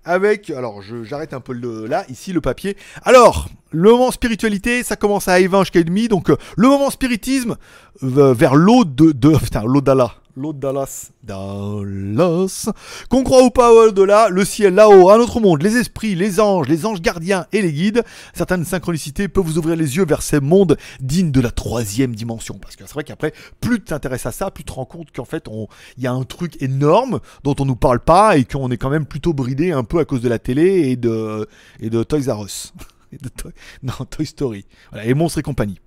[0.07, 2.77] avec, alors j'arrête un peu là, ici le papier.
[3.03, 7.55] Alors, le moment spiritualité, ça commence à Eva jusqu'à demi, donc euh, le moment spiritisme
[8.01, 11.11] vers l'eau de, de putain, l'eau d'Allah, l'autre Dallas.
[11.23, 12.69] Dallas.
[13.09, 16.39] Qu'on croit ou pas au delà, le ciel là-haut, un autre monde, les esprits, les
[16.39, 18.03] anges, les anges gardiens et les guides.
[18.33, 22.59] Certaines synchronicités peuvent vous ouvrir les yeux vers ces mondes dignes de la troisième dimension.
[22.59, 25.11] Parce que c'est vrai qu'après, plus tu t'intéresses à ça, plus tu te rends compte
[25.11, 25.49] qu'en fait,
[25.97, 28.89] il y a un truc énorme dont on nous parle pas et qu'on est quand
[28.89, 31.47] même plutôt bridé un peu à cause de la télé et de,
[31.79, 32.73] et de Toys R Us.
[33.83, 34.65] non, Toy Story.
[34.91, 35.79] Voilà, et Monstres et compagnie.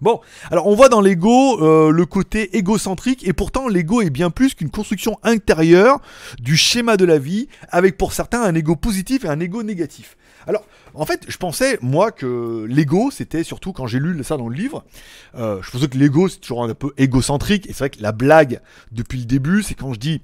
[0.00, 4.28] Bon, alors on voit dans l'ego euh, le côté égocentrique et pourtant l'ego est bien
[4.28, 6.00] plus qu'une construction intérieure
[6.40, 10.16] du schéma de la vie avec pour certains un ego positif et un ego négatif.
[10.48, 14.48] Alors en fait je pensais moi que l'ego c'était surtout quand j'ai lu ça dans
[14.48, 14.84] le livre,
[15.36, 18.12] euh, je pensais que l'ego c'est toujours un peu égocentrique et c'est vrai que la
[18.12, 18.60] blague
[18.90, 20.22] depuis le début c'est quand je dis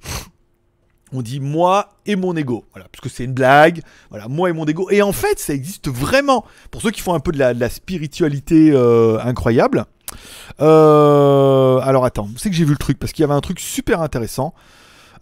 [1.12, 2.64] on dit moi et mon ego.
[2.73, 3.83] Voilà, parce que c'est une blague.
[4.11, 4.88] Voilà, moi et mon ego.
[4.90, 6.44] Et en fait, ça existe vraiment.
[6.70, 9.85] Pour ceux qui font un peu de la, spiritualité euh, incroyable.
[10.61, 13.61] Euh, alors attends, c'est que j'ai vu le truc parce qu'il y avait un truc
[13.61, 14.55] super intéressant.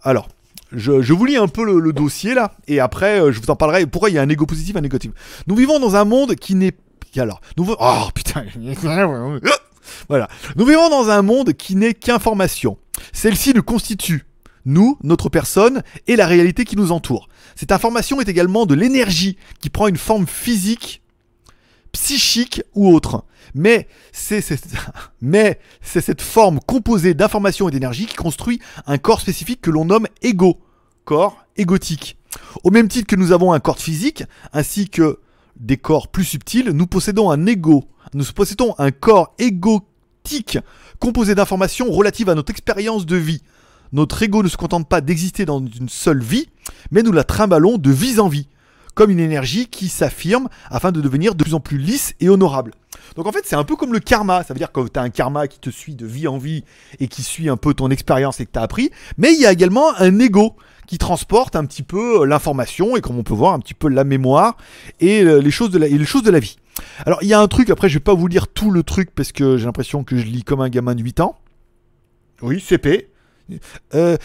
[0.01, 0.27] Alors,
[0.71, 3.85] je, vous lis un peu le, dossier là, et après euh, je vous en parlerai.
[3.85, 5.11] Pourquoi il y a un ego positif, un négatif?
[5.47, 6.75] Nous vivons dans un monde qui n'est
[7.17, 8.45] alors, nous oh putain,
[10.09, 12.77] voilà, nous vivons dans un monde qui n'est qu'information.
[13.13, 14.28] Celle-ci nous constitue
[14.65, 17.29] nous, notre personne et la réalité qui nous entoure.
[17.55, 21.01] Cette information est également de l'énergie qui prend une forme physique,
[21.91, 23.25] psychique ou autre.
[23.55, 29.85] Mais c'est cette forme composée d'information et d'énergie qui construit un corps spécifique que l'on
[29.85, 30.59] nomme ego,
[31.05, 32.17] corps égotique.
[32.63, 35.19] Au même titre que nous avons un corps physique, ainsi que
[35.59, 37.85] des corps plus subtils, nous possédons un ego.
[38.13, 40.59] Nous possédons un corps égotique
[40.99, 43.41] composé d'informations relatives à notre expérience de vie.
[43.91, 46.49] Notre ego ne se contente pas d'exister dans une seule vie,
[46.91, 48.47] mais nous la trimballons de vie en vie,
[48.93, 52.73] comme une énergie qui s'affirme afin de devenir de plus en plus lisse et honorable.
[53.15, 54.43] Donc en fait, c'est un peu comme le karma.
[54.43, 56.63] Ça veut dire que tu as un karma qui te suit de vie en vie
[56.99, 58.91] et qui suit un peu ton expérience et que tu as appris.
[59.17, 60.55] Mais il y a également un ego
[60.87, 64.03] qui transporte un petit peu l'information et comme on peut voir un petit peu la
[64.03, 64.57] mémoire
[64.99, 66.57] et euh, les choses de la, les choses de la vie.
[67.05, 69.11] Alors il y a un truc, après je vais pas vous lire tout le truc
[69.13, 71.35] parce que j'ai l'impression que je lis comme un gamin de 8 ans.
[72.41, 73.09] Oui, CP.
[73.95, 74.17] Euh,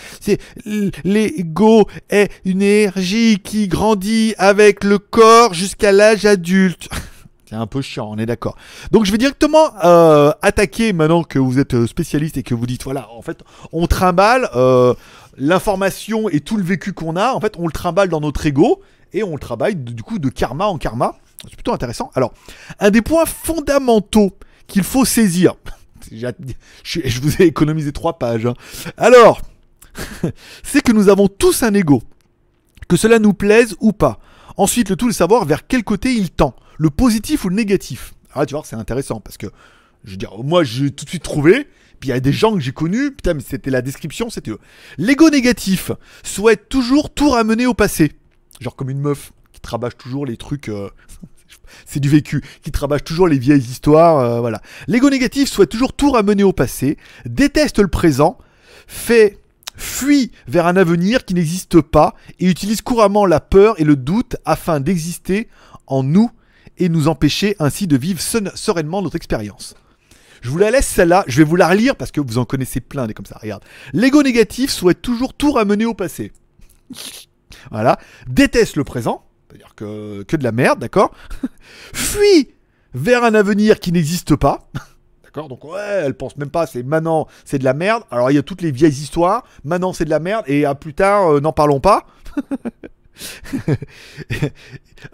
[1.05, 6.89] l'ego est une énergie qui grandit avec le corps jusqu'à l'âge adulte.
[7.49, 8.57] C'est un peu chiant, on est d'accord.
[8.91, 12.85] Donc je vais directement euh, attaquer maintenant que vous êtes spécialiste et que vous dites
[12.85, 14.95] voilà, en fait, on trimballe euh,
[15.37, 18.81] l'information et tout le vécu qu'on a, en fait, on le trimballe dans notre ego
[19.13, 21.17] et on le travaille du coup de karma en karma.
[21.43, 22.11] C'est plutôt intéressant.
[22.15, 22.33] Alors,
[22.81, 24.31] un des points fondamentaux
[24.67, 25.55] qu'il faut saisir
[26.13, 28.47] je vous ai économisé trois pages.
[28.47, 28.55] Hein.
[28.97, 29.41] Alors,
[30.63, 32.03] c'est que nous avons tous un ego.
[32.89, 34.21] Que cela nous plaise ou pas.
[34.57, 36.55] Ensuite, le tout de savoir vers quel côté il tend.
[36.77, 38.15] Le positif ou le négatif.
[38.35, 39.47] Ah, tu vois, c'est intéressant parce que,
[40.05, 41.69] je veux dire, moi, j'ai tout de suite trouvé.
[42.01, 44.51] Puis il y a des gens que j'ai connus, putain, mais c'était la description, c'était
[44.51, 44.59] eux.
[44.99, 48.13] L'ego négatif souhaite toujours tout ramener au passé.
[48.61, 50.69] Genre comme une meuf qui trabache toujours les trucs.
[50.69, 50.91] Euh,
[51.87, 54.61] c'est du vécu, qui travaille toujours les vieilles histoires, euh, voilà.
[54.87, 58.39] L'ego négatif souhaite toujours tout ramener au passé, déteste le présent,
[58.87, 59.39] fait
[59.77, 64.37] fuit vers un avenir qui n'existe pas et utilise couramment la peur et le doute
[64.45, 65.49] afin d'exister
[65.87, 66.31] en nous
[66.79, 69.75] et nous empêcher ainsi de vivre sereinement notre expérience.
[70.43, 72.81] Je vous la laisse celle-là, je vais vous la relire parce que vous en connaissez
[72.81, 73.39] plein des comme ça.
[73.41, 73.65] Regarde.
[73.93, 76.33] L'ego négatif souhaite toujours tout ramener au passé.
[77.71, 77.99] voilà.
[78.27, 79.24] Déteste le présent,
[79.55, 81.13] c'est-à-dire que, de la merde, d'accord
[81.95, 82.49] Fuit
[82.93, 84.69] vers un avenir qui n'existe pas.
[85.25, 88.05] D'accord Donc ouais, elle pense même pas, c'est maintenant c'est de la merde.
[88.11, 90.77] Alors il y a toutes les vieilles histoires, maintenant c'est de la merde, et à
[90.77, 92.07] plus tard, euh, n'en parlons pas.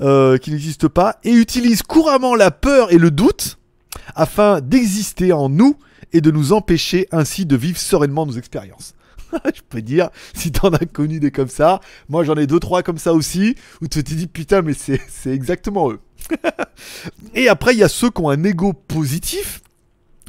[0.00, 3.58] Euh, qui n'existe pas, et utilise couramment la peur et le doute
[4.14, 5.76] afin d'exister en nous
[6.12, 8.94] et de nous empêcher ainsi de vivre sereinement nos expériences.
[9.54, 12.82] je peux dire, si t'en as connu des comme ça, moi j'en ai deux, trois
[12.82, 16.00] comme ça aussi, où tu te dis putain, mais c'est exactement eux.
[17.34, 19.62] et après, il y a ceux qui ont un ego positif.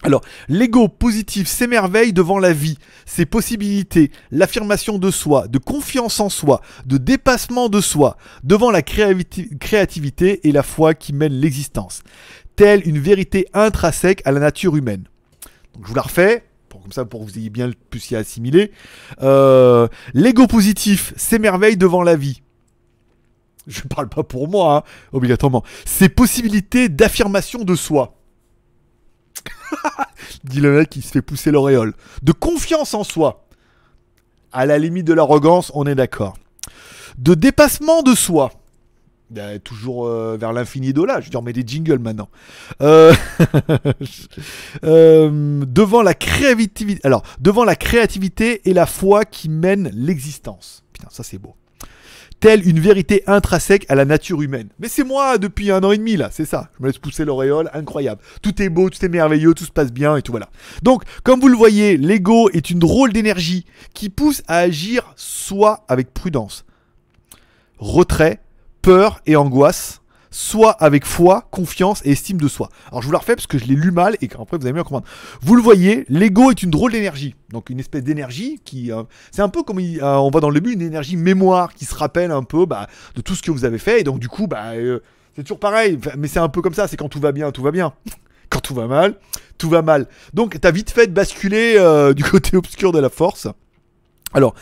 [0.03, 6.29] Alors, l'ego positif s'émerveille devant la vie, ses possibilités, l'affirmation de soi, de confiance en
[6.29, 12.01] soi, de dépassement de soi, devant la créativité et la foi qui mène l'existence,
[12.55, 15.03] telle une vérité intrinsèque à la nature humaine.
[15.75, 16.45] Donc, je vous la refais,
[16.81, 18.71] comme ça pour que vous ayez bien plus y assimiler.
[19.21, 22.41] Euh, L'ego positif s'émerveille devant la vie.
[23.67, 25.63] Je parle pas pour moi, hein, obligatoirement.
[25.85, 28.17] Ses possibilités d'affirmation de soi.
[30.43, 31.93] Dit le mec qui se fait pousser l'auréole.
[32.23, 33.45] De confiance en soi.
[34.51, 36.35] À la limite de l'arrogance, on est d'accord.
[37.17, 38.51] De dépassement de soi.
[39.31, 41.21] Bah, toujours euh, vers l'infini au-delà.
[41.21, 42.27] Je on met des jingles maintenant.
[42.81, 43.13] Euh,
[44.83, 50.83] euh, devant la créativité, alors devant la créativité et la foi qui mènent l'existence.
[50.91, 51.55] Putain, ça c'est beau.
[52.41, 54.67] Telle une vérité intrinsèque à la nature humaine.
[54.79, 56.69] Mais c'est moi depuis un an et demi là, c'est ça.
[56.77, 58.21] Je me laisse pousser l'auréole, incroyable.
[58.41, 60.49] Tout est beau, tout est merveilleux, tout se passe bien et tout voilà.
[60.83, 65.85] Donc, comme vous le voyez, l'ego est une drôle d'énergie qui pousse à agir soit
[65.87, 66.65] avec prudence,
[67.77, 68.41] retrait,
[68.81, 72.69] peur et angoisse, soit avec foi, confiance et estime de soi.
[72.89, 74.73] Alors je vous la refais parce que je l'ai lu mal et qu'après vous allez
[74.73, 75.05] mieux comprendre.
[75.41, 77.35] Vous le voyez, l'ego est une drôle d'énergie.
[77.49, 78.91] Donc une espèce d'énergie qui...
[78.91, 81.85] Euh, c'est un peu comme euh, on voit dans le but, une énergie mémoire qui
[81.85, 83.99] se rappelle un peu bah, de tout ce que vous avez fait.
[83.99, 84.99] Et donc du coup, bah, euh,
[85.35, 85.99] c'est toujours pareil.
[86.17, 87.93] Mais c'est un peu comme ça, c'est quand tout va bien, tout va bien.
[88.49, 89.15] quand tout va mal,
[89.57, 90.07] tout va mal.
[90.33, 91.75] Donc t'as vite fait de basculer
[92.15, 93.47] du côté obscur de la force.
[94.33, 94.55] Alors,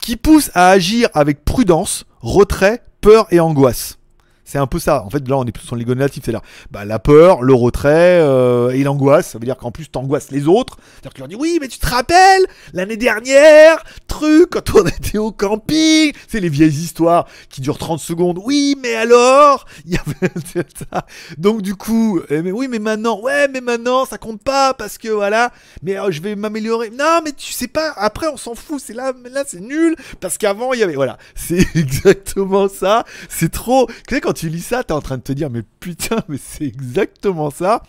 [0.00, 3.98] qui pousse à agir avec prudence, retrait, peur et angoisse.
[4.46, 5.02] C'est un peu ça.
[5.02, 6.22] En fait, là, on est plus sur l'ego négatif.
[6.24, 9.30] C'est-à-dire bah, la peur, le retrait euh, et l'angoisse.
[9.30, 10.78] Ça veut dire qu'en plus, t'angoisses les autres.
[10.78, 14.86] C'est-à-dire que tu leur dis Oui, mais tu te rappelles l'année dernière, truc, quand on
[14.86, 16.12] était au camping.
[16.28, 18.38] C'est les vieilles histoires qui durent 30 secondes.
[18.44, 19.66] Oui, mais alors?
[19.84, 21.06] Il y avait ça.
[21.38, 24.96] Donc, du coup, eh, mais oui, mais maintenant, ouais, mais maintenant, ça compte pas parce
[24.96, 25.50] que voilà.
[25.82, 26.90] Mais euh, je vais m'améliorer.
[26.90, 27.92] Non, mais tu sais pas.
[27.96, 28.80] Après, on s'en fout.
[28.84, 30.94] C'est là, là, c'est nul parce qu'avant, il y avait.
[30.94, 31.18] Voilà.
[31.34, 33.04] C'est exactement ça.
[33.28, 33.88] C'est trop.
[34.06, 36.38] Tu sais, quand tu lis ça, t'es en train de te dire, mais putain, mais
[36.40, 37.82] c'est exactement ça.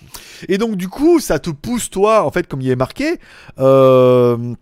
[0.48, 3.20] Et donc, du coup, ça te pousse, toi, en fait, comme il est marqué,
[3.60, 4.56] euh,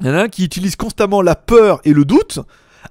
[0.00, 2.40] y en a un qui utilise constamment la peur et le doute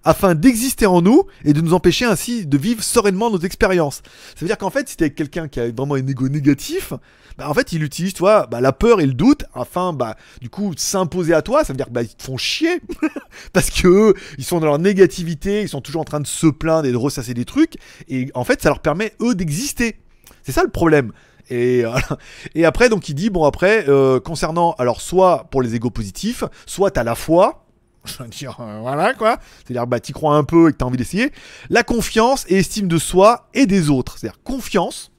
[0.04, 4.02] afin d'exister en nous et de nous empêcher ainsi de vivre sereinement nos expériences.
[4.36, 6.94] Ça veut dire qu'en fait, si t'es quelqu'un qui a vraiment un ego négatif,
[7.38, 10.50] bah, en fait, il utilise, toi, bah, la peur et le doute afin, bah, du
[10.50, 11.64] coup, s'imposer à toi.
[11.64, 12.82] Ça veut dire qu'ils te font chier
[13.54, 16.88] parce que ils sont dans leur négativité, ils sont toujours en train de se plaindre
[16.88, 17.76] et de ressasser des trucs.
[18.08, 20.00] Et en fait, ça leur permet eux d'exister.
[20.44, 21.12] C'est ça le problème.
[21.50, 21.84] Et,
[22.56, 26.44] et après, donc il dit, bon après, euh, concernant, alors soit pour les égos positifs,
[26.66, 27.67] soit t'as la foi,
[28.32, 29.40] je veux voilà quoi.
[29.66, 31.32] C'est-à-dire, bah, t'y crois un peu et que t'as envie d'essayer.
[31.70, 34.18] La confiance et estime de soi et des autres.
[34.18, 35.12] C'est-à-dire, confiance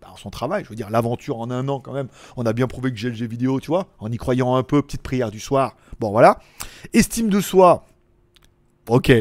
[0.00, 0.64] bah, en son travail.
[0.64, 2.08] Je veux dire, l'aventure en un an, quand même.
[2.36, 4.82] On a bien prouvé que j'ai GLG vidéo, tu vois, en y croyant un peu,
[4.82, 5.76] petite prière du soir.
[6.00, 6.38] Bon, voilà.
[6.92, 7.84] Estime de soi.
[8.88, 9.12] Ok.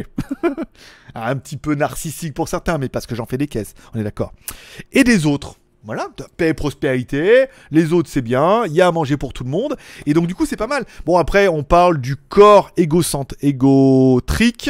[1.16, 3.74] un petit peu narcissique pour certains, mais parce que j'en fais des caisses.
[3.94, 4.34] On est d'accord.
[4.92, 5.56] Et des autres.
[5.88, 9.46] Voilà, paix et prospérité, les autres c'est bien, il y a à manger pour tout
[9.46, 10.84] le monde, et donc du coup c'est pas mal.
[11.06, 14.70] Bon après on parle du corps égocentre, égotrique,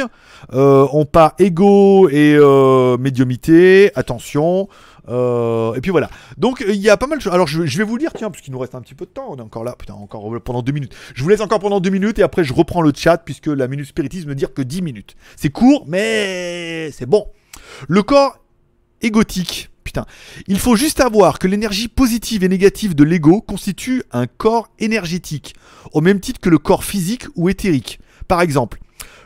[0.52, 4.68] euh, on parle égo et euh, médiumité, attention,
[5.08, 6.08] euh, et puis voilà.
[6.36, 7.32] Donc il y a pas mal de choses.
[7.32, 9.26] Alors je, vais vous lire, tiens, parce qu'il nous reste un petit peu de temps,
[9.28, 10.94] on est encore là, putain, encore pendant deux minutes.
[11.16, 13.66] Je vous laisse encore pendant deux minutes et après je reprends le chat puisque la
[13.66, 15.16] minute spiritisme me dire que 10 minutes.
[15.34, 17.26] C'est court, mais c'est bon.
[17.88, 18.38] Le corps
[19.02, 19.70] égotique
[20.46, 25.54] Il faut juste avoir que l'énergie positive et négative de l'ego constitue un corps énergétique,
[25.92, 28.00] au même titre que le corps physique ou éthérique.
[28.26, 28.78] Par exemple,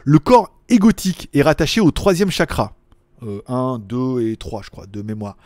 [0.04, 2.74] le corps égotique est rattaché au troisième chakra.
[3.46, 5.36] 1, euh, 2 et 3, je crois, de mémoire,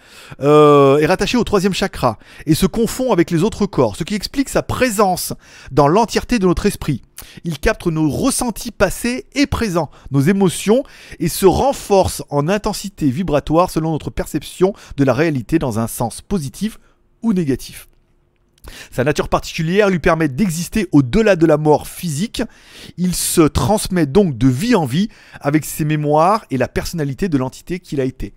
[0.40, 4.14] euh, est rattaché au troisième chakra et se confond avec les autres corps, ce qui
[4.14, 5.32] explique sa présence
[5.70, 7.02] dans l'entièreté de notre esprit.
[7.44, 10.82] Il capte nos ressentis passés et présents, nos émotions,
[11.18, 16.20] et se renforce en intensité vibratoire selon notre perception de la réalité dans un sens
[16.20, 16.78] positif
[17.22, 17.88] ou négatif.
[18.90, 22.42] Sa nature particulière lui permet d'exister au-delà de la mort physique.
[22.96, 25.08] Il se transmet donc de vie en vie
[25.40, 28.34] avec ses mémoires et la personnalité de l'entité qu'il a été.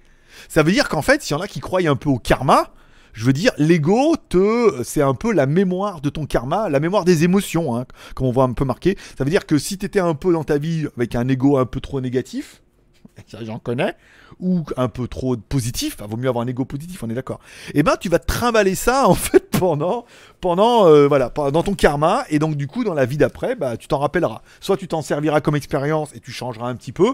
[0.47, 2.71] Ça veut dire qu'en fait, s'il y en a qui croient un peu au karma,
[3.13, 7.05] je veux dire, l'ego, te, c'est un peu la mémoire de ton karma, la mémoire
[7.05, 8.97] des émotions, hein, comme on voit un peu marqué.
[9.17, 11.57] Ça veut dire que si tu étais un peu dans ta vie avec un ego
[11.57, 12.61] un peu trop négatif,
[13.41, 13.95] j'en connais,
[14.39, 17.39] ou un peu trop positif, vaut mieux avoir un ego positif, on est d'accord.
[17.73, 20.05] Et eh ben tu vas te trimballer ça en fait pendant,
[20.41, 23.77] pendant euh, voilà, dans ton karma, et donc du coup dans la vie d'après, bah
[23.77, 24.41] tu t'en rappelleras.
[24.61, 27.13] Soit tu t'en serviras comme expérience et tu changeras un petit peu,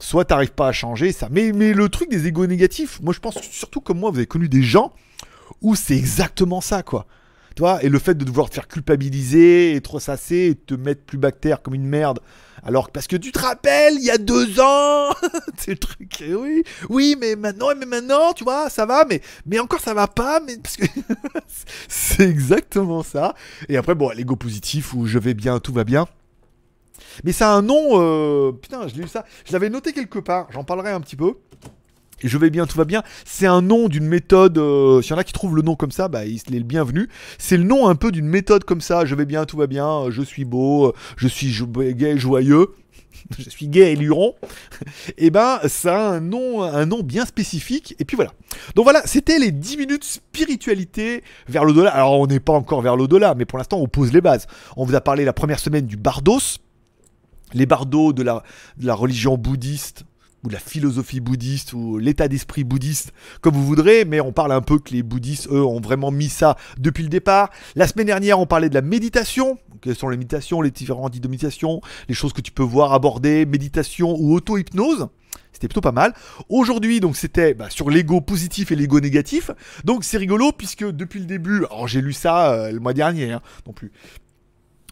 [0.00, 1.28] soit t'arrives pas à changer ça.
[1.30, 4.26] Mais, mais le truc des égos négatifs, moi je pense surtout comme moi, vous avez
[4.26, 4.92] connu des gens
[5.62, 7.06] où c'est exactement ça quoi.
[7.56, 11.02] Toi, et le fait de devoir te faire culpabiliser et trop sasser et te mettre
[11.02, 12.20] plus bactère comme une merde
[12.62, 15.10] alors parce que tu te rappelles, il y a deux ans,
[15.56, 16.22] c'est le truc.
[16.22, 20.06] Oui, oui, mais maintenant, mais maintenant, tu vois, ça va, mais mais encore ça va
[20.06, 20.86] pas, mais parce que
[21.88, 23.34] c'est exactement ça.
[23.68, 26.06] Et après, bon, l'ego positif où je vais bien, tout va bien.
[27.24, 30.48] Mais ça a un nom, euh, putain, je l'ai ça, je l'avais noté quelque part.
[30.50, 31.34] J'en parlerai un petit peu
[32.28, 33.02] je vais bien, tout va bien.
[33.24, 34.58] C'est un nom d'une méthode.
[34.58, 36.64] Euh, S'il y en a qui trouvent le nom comme ça, bah, il est le
[36.64, 37.08] bienvenu.
[37.38, 39.04] C'est le nom un peu d'une méthode comme ça.
[39.04, 40.10] Je vais bien, tout va bien.
[40.10, 40.94] Je suis beau.
[41.16, 41.54] Je suis
[41.94, 42.68] gay, joyeux.
[43.38, 44.34] je suis gay et luron,
[45.08, 47.94] et eh ben ça a un nom, un nom bien spécifique.
[47.98, 48.32] Et puis voilà.
[48.74, 51.90] Donc voilà, c'était les 10 minutes spiritualité vers l'au-delà.
[51.90, 54.46] Alors on n'est pas encore vers l'au-delà, mais pour l'instant on pose les bases.
[54.76, 56.58] On vous a parlé la première semaine du bardos,
[57.52, 60.04] les bardos de la religion bouddhiste
[60.44, 64.62] ou la philosophie bouddhiste ou l'état d'esprit bouddhiste, comme vous voudrez, mais on parle un
[64.62, 67.50] peu que les bouddhistes, eux, ont vraiment mis ça depuis le départ.
[67.76, 69.58] La semaine dernière, on parlait de la méditation.
[69.80, 72.92] Quelles sont les méditations, les différentes types de méditation, les choses que tu peux voir,
[72.92, 75.08] aborder, méditation ou auto-hypnose.
[75.52, 76.14] C'était plutôt pas mal.
[76.48, 79.50] Aujourd'hui, donc c'était bah, sur l'ego positif et l'ego négatif.
[79.84, 83.32] Donc c'est rigolo puisque depuis le début, alors j'ai lu ça euh, le mois dernier,
[83.32, 83.90] hein, non plus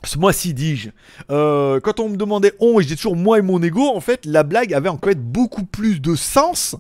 [0.05, 0.91] ce mois-ci, dis-je,
[1.31, 4.01] euh, quand on me demandait on et je dis toujours moi et mon ego, en
[4.01, 6.77] fait, la blague avait en fait beaucoup plus de sens.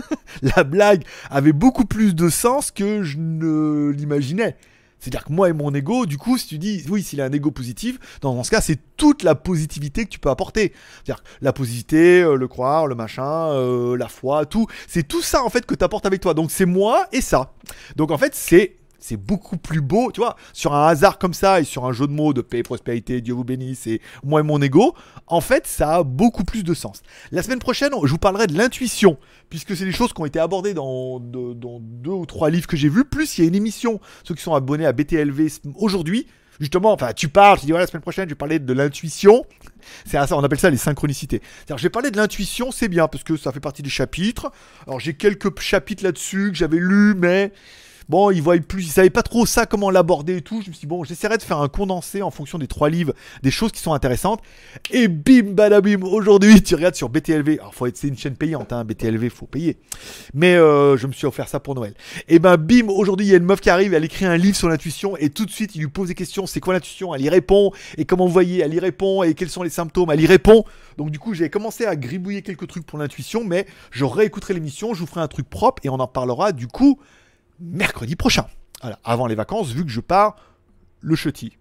[0.42, 4.56] la blague avait beaucoup plus de sens que je ne l'imaginais.
[5.00, 7.32] C'est-à-dire que moi et mon ego, du coup, si tu dis oui, s'il a un
[7.32, 10.72] ego positif, dans ce cas, c'est toute la positivité que tu peux apporter.
[11.04, 14.66] C'est-à-dire la positivité, euh, le croire, le machin, euh, la foi, tout.
[14.88, 16.34] C'est tout ça en fait que tu apportes avec toi.
[16.34, 17.52] Donc c'est moi et ça.
[17.96, 21.60] Donc en fait, c'est c'est beaucoup plus beau, tu vois, sur un hasard comme ça
[21.60, 24.42] et sur un jeu de mots de paix, prospérité, Dieu vous bénisse et moi et
[24.42, 24.94] mon ego,
[25.26, 27.02] en fait, ça a beaucoup plus de sens.
[27.30, 29.18] La semaine prochaine, je vous parlerai de l'intuition,
[29.50, 32.88] puisque c'est des choses qui ont été abordées dans, deux ou trois livres que j'ai
[32.88, 36.26] vus, plus il y a une émission, ceux qui sont abonnés à BTLV aujourd'hui,
[36.60, 39.44] justement, enfin, tu parles, tu dis, voilà, la semaine prochaine, je vais parler de l'intuition.
[40.04, 41.40] C'est ça, on appelle ça les synchronicités.
[41.58, 44.50] C'est-à-dire, je vais parler de l'intuition, c'est bien, parce que ça fait partie des chapitres.
[44.86, 47.52] Alors, j'ai quelques chapitres là-dessus que j'avais lus, mais
[48.08, 50.62] Bon, il voyait plus, il savait pas trop ça, comment l'aborder et tout.
[50.62, 53.12] Je me suis dit, bon, j'essaierai de faire un condensé en fonction des trois livres,
[53.42, 54.40] des choses qui sont intéressantes.
[54.90, 57.58] Et bim, badabim, aujourd'hui, tu regardes sur BTLV.
[57.60, 59.76] Alors, faut être, c'est une chaîne payante, hein, BTLV, faut payer.
[60.32, 61.92] Mais euh, je me suis offert ça pour Noël.
[62.28, 64.56] Et ben, bim, aujourd'hui, il y a une meuf qui arrive, elle écrit un livre
[64.56, 66.46] sur l'intuition et tout de suite, il lui pose des questions.
[66.46, 67.14] C'est quoi l'intuition?
[67.14, 67.72] Elle y répond.
[67.98, 68.60] Et comment vous voyez?
[68.60, 69.22] Elle y répond.
[69.22, 70.10] Et quels sont les symptômes?
[70.10, 70.64] Elle y répond.
[70.96, 74.94] Donc, du coup, j'ai commencé à gribouiller quelques trucs pour l'intuition, mais je réécouterai l'émission,
[74.94, 76.98] je vous ferai un truc propre et on en parlera du coup
[77.60, 78.46] mercredi prochain.
[78.80, 80.36] Voilà, avant les vacances, vu que je pars
[81.00, 81.56] le chutis.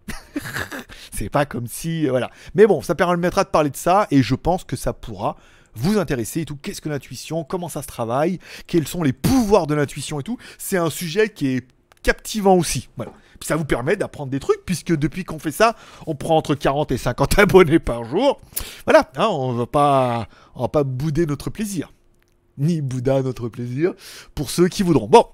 [1.11, 2.07] c'est pas comme si.
[2.07, 2.29] Euh, voilà.
[2.55, 5.37] Mais bon, ça permettra de parler de ça et je pense que ça pourra
[5.73, 6.57] vous intéresser et tout.
[6.57, 7.43] Qu'est-ce que l'intuition?
[7.43, 8.39] Comment ça se travaille?
[8.65, 10.37] Quels sont les pouvoirs de l'intuition et tout?
[10.57, 11.67] C'est un sujet qui est
[12.03, 12.89] captivant aussi.
[12.95, 13.11] Voilà.
[13.41, 16.91] ça vous permet d'apprendre des trucs, puisque depuis qu'on fait ça, on prend entre 40
[16.91, 18.39] et 50 abonnés par jour.
[18.85, 21.91] Voilà, hein, on va pas, on va pas bouder notre plaisir.
[22.57, 23.93] Ni Bouddha notre plaisir,
[24.33, 25.07] pour ceux qui voudront.
[25.07, 25.27] Bon,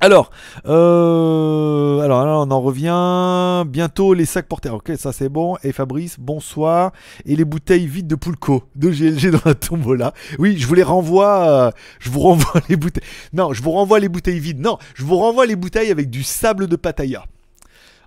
[0.00, 0.30] alors,
[0.66, 3.64] euh, alors on en revient.
[3.66, 4.68] Bientôt les sacs portés.
[4.68, 5.56] Ok, ça c'est bon.
[5.62, 6.92] Et Fabrice, bonsoir.
[7.24, 10.12] Et les bouteilles vides de Poulco, de GLG dans la tombola.
[10.38, 11.48] Oui, je vous les renvoie.
[11.48, 13.04] Euh, je vous renvoie les bouteilles.
[13.32, 14.60] Non, je vous renvoie les bouteilles vides.
[14.60, 17.24] Non, je vous renvoie les bouteilles avec du sable de Pattaya.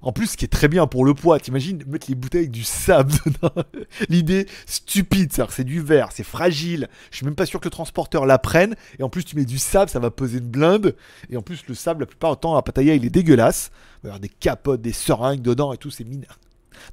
[0.01, 2.51] En plus, ce qui est très bien pour le poids, t'imagines mettre les bouteilles avec
[2.51, 3.63] du sable dedans.
[4.07, 6.87] L'idée stupide, c'est c'est du verre, c'est fragile.
[7.11, 8.75] Je suis même pas sûr que le transporteur la prenne.
[8.97, 10.95] Et en plus, tu mets du sable, ça va peser une blinde.
[11.29, 13.71] Et en plus, le sable, la plupart du temps, à Pattaya, il est dégueulasse.
[13.71, 16.39] Il va y avoir des capotes, des seringues dedans et tout, c'est mineur.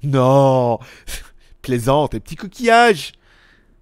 [0.02, 0.78] Non
[1.62, 3.12] Plaisante, et petits coquillages.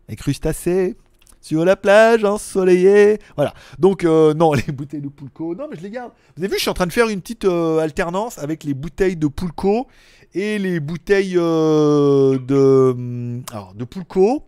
[0.09, 0.97] Et crustacés
[1.45, 3.19] sur la plage ensoleillée.
[3.37, 3.53] Voilà.
[3.79, 6.11] Donc, euh, non, les bouteilles de Poulco, non, mais je les garde.
[6.37, 8.73] Vous avez vu, je suis en train de faire une petite euh, alternance avec les
[8.73, 9.87] bouteilles de Poulco
[10.33, 14.45] et les bouteilles euh, de, hum, alors, de Poulco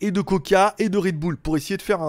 [0.00, 2.00] et de Coca et de Red Bull pour essayer de faire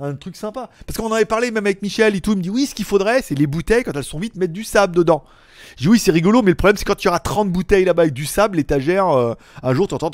[0.00, 0.70] un, truc sympa.
[0.86, 2.32] Parce qu'on en avait parlé même avec Michel et tout.
[2.32, 4.54] Il me dit oui, ce qu'il faudrait, c'est les bouteilles, quand elles sont vides, mettre
[4.54, 5.22] du sable dedans.
[5.76, 8.04] J'ai dit oui, c'est rigolo, mais le problème, c'est quand tu auras 30 bouteilles là-bas
[8.04, 9.06] avec du sable, l'étagère,
[9.62, 10.10] un jour, tu entends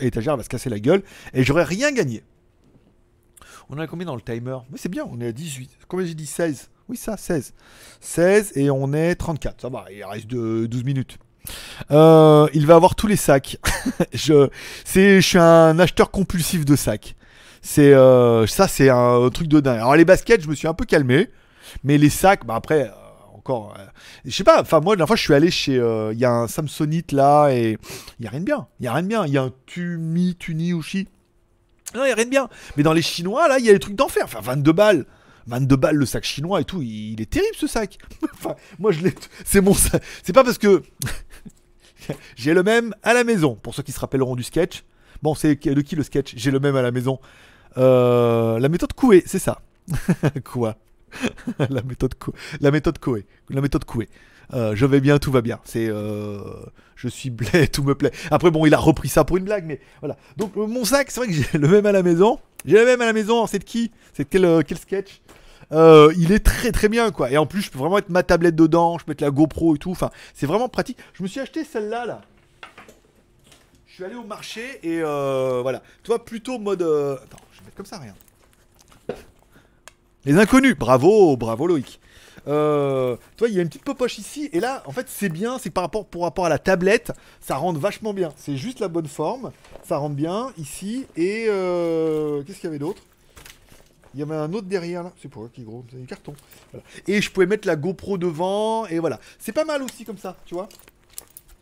[0.00, 1.02] et l'étagère va se casser la gueule
[1.34, 2.22] et j'aurais rien gagné.
[3.68, 4.58] On a combien dans le timer?
[4.70, 5.70] Mais c'est bien, on est à 18.
[5.88, 6.26] Combien j'ai dit?
[6.26, 7.52] 16 Oui, ça, 16.
[8.00, 9.60] 16 et on est 34.
[9.60, 11.18] Ça va, il reste de 12 minutes.
[11.90, 13.58] Euh, il va avoir tous les sacs.
[14.12, 14.48] je,
[14.84, 17.16] je suis un acheteur compulsif de sacs.
[17.60, 19.78] C'est euh, ça, c'est un truc de dingue.
[19.78, 21.28] Alors les baskets, je me suis un peu calmé,
[21.82, 22.92] mais les sacs, bah après,
[23.50, 23.84] Euh,
[24.24, 25.78] je sais pas, enfin, moi, la fois, je suis allé chez.
[25.78, 27.78] Euh, il y a un Samsonite là, et
[28.18, 28.66] il y a rien de bien.
[28.80, 29.26] Il y a rien de bien.
[29.26, 31.08] Il y a un Tumi, Tuni, Uchi.
[31.94, 32.48] Non, il y a rien de bien.
[32.76, 34.24] Mais dans les Chinois, là, il y a des trucs d'enfer.
[34.24, 35.06] Enfin, 22 balles.
[35.46, 36.82] 22 balles le sac chinois et tout.
[36.82, 37.98] Il, est terrible ce sac.
[38.34, 39.14] enfin, moi, je l'ai.
[39.44, 40.02] C'est mon sac.
[40.22, 40.82] C'est pas parce que.
[42.36, 43.54] J'ai le même à la maison.
[43.54, 44.84] Pour ceux qui se rappelleront du sketch.
[45.22, 46.34] Bon, c'est de qui le sketch?
[46.36, 47.20] J'ai le même à la maison.
[47.78, 49.60] Euh, la méthode Coué, c'est ça.
[50.44, 50.76] Quoi?
[51.58, 52.14] la méthode
[52.60, 54.08] la méthode Coué, la méthode Coué.
[54.54, 55.60] Euh, je vais bien, tout va bien.
[55.64, 56.40] C'est, euh,
[56.94, 58.12] je suis blé, tout me plaît.
[58.30, 60.16] Après bon, il a repris ça pour une blague, mais voilà.
[60.36, 62.38] Donc euh, mon sac, c'est vrai que j'ai le même à la maison.
[62.64, 63.46] J'ai le même à la maison.
[63.46, 63.90] C'est de qui?
[64.12, 65.20] C'est quel, quel sketch?
[65.72, 67.30] Il est très très bien quoi.
[67.30, 69.74] Et en plus, je peux vraiment mettre ma tablette dedans, je peux mettre la GoPro
[69.74, 69.90] et tout.
[69.90, 70.98] Enfin, c'est vraiment pratique.
[71.14, 72.20] Je me suis acheté celle-là là.
[73.86, 75.82] Je suis allé au marché et voilà.
[76.02, 76.82] Toi, plutôt mode.
[76.82, 78.14] Attends, je vais mettre comme ça, rien.
[80.26, 82.00] Les inconnus, bravo, bravo Loïc.
[82.48, 85.58] Euh, toi, il y a une petite popoche ici, et là, en fait, c'est bien,
[85.60, 88.32] c'est par rapport, pour rapport à la tablette, ça rentre vachement bien.
[88.36, 89.52] C'est juste la bonne forme,
[89.84, 93.02] ça rentre bien ici, et euh, qu'est-ce qu'il y avait d'autre?
[94.14, 96.34] Il y avait un autre derrière là, c'est pour qui est gros, c'est du carton.
[97.06, 99.20] Et je pouvais mettre la GoPro devant, et voilà.
[99.38, 100.68] C'est pas mal aussi comme ça, tu vois.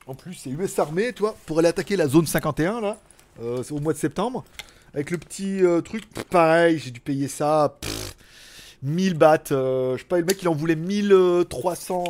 [0.07, 2.97] En plus, c'est US Armée, tu vois, pour aller attaquer la zone 51 là,
[3.43, 4.43] euh, au mois de septembre.
[4.95, 7.77] Avec le petit truc, pareil, j'ai dû payer ça.
[8.85, 9.51] 1000 bahts.
[9.53, 12.05] euh, je sais pas, le mec il en voulait 1300.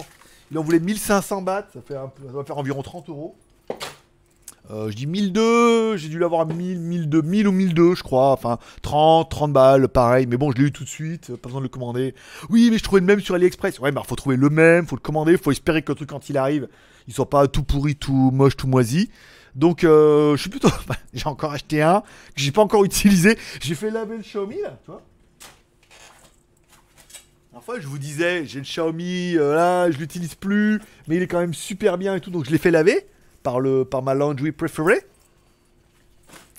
[0.51, 1.66] Il en voulait 1500 bahts.
[1.72, 3.37] Ça, fait un peu- ça va faire environ 30 euros.
[4.70, 8.31] Euh, je dis 1002, j'ai dû l'avoir à 1000, 1002, 1000 ou 1002, je crois.
[8.33, 10.27] Enfin, 30, 30 balles, pareil.
[10.27, 12.14] Mais bon, je l'ai eu tout de suite, pas besoin de le commander.
[12.49, 13.79] Oui, mais je trouvais le même sur AliExpress.
[13.81, 16.31] Ouais, bah faut trouver le même, faut le commander, faut espérer que le truc quand
[16.31, 16.68] il arrive,
[17.07, 19.11] il soit pas tout pourri, tout moche, tout moisi.
[19.55, 20.68] Donc, euh, je suis plutôt.
[21.12, 22.07] j'ai encore acheté un que
[22.37, 23.37] j'ai pas encore utilisé.
[23.61, 25.03] J'ai fait laver le Xiaomi là, tu vois.
[27.81, 31.41] Je vous disais, j'ai le Xiaomi, euh, là, je l'utilise plus, mais il est quand
[31.41, 33.07] même super bien et tout, donc je l'ai fait laver
[33.43, 35.03] par, le, par ma laundry préférée.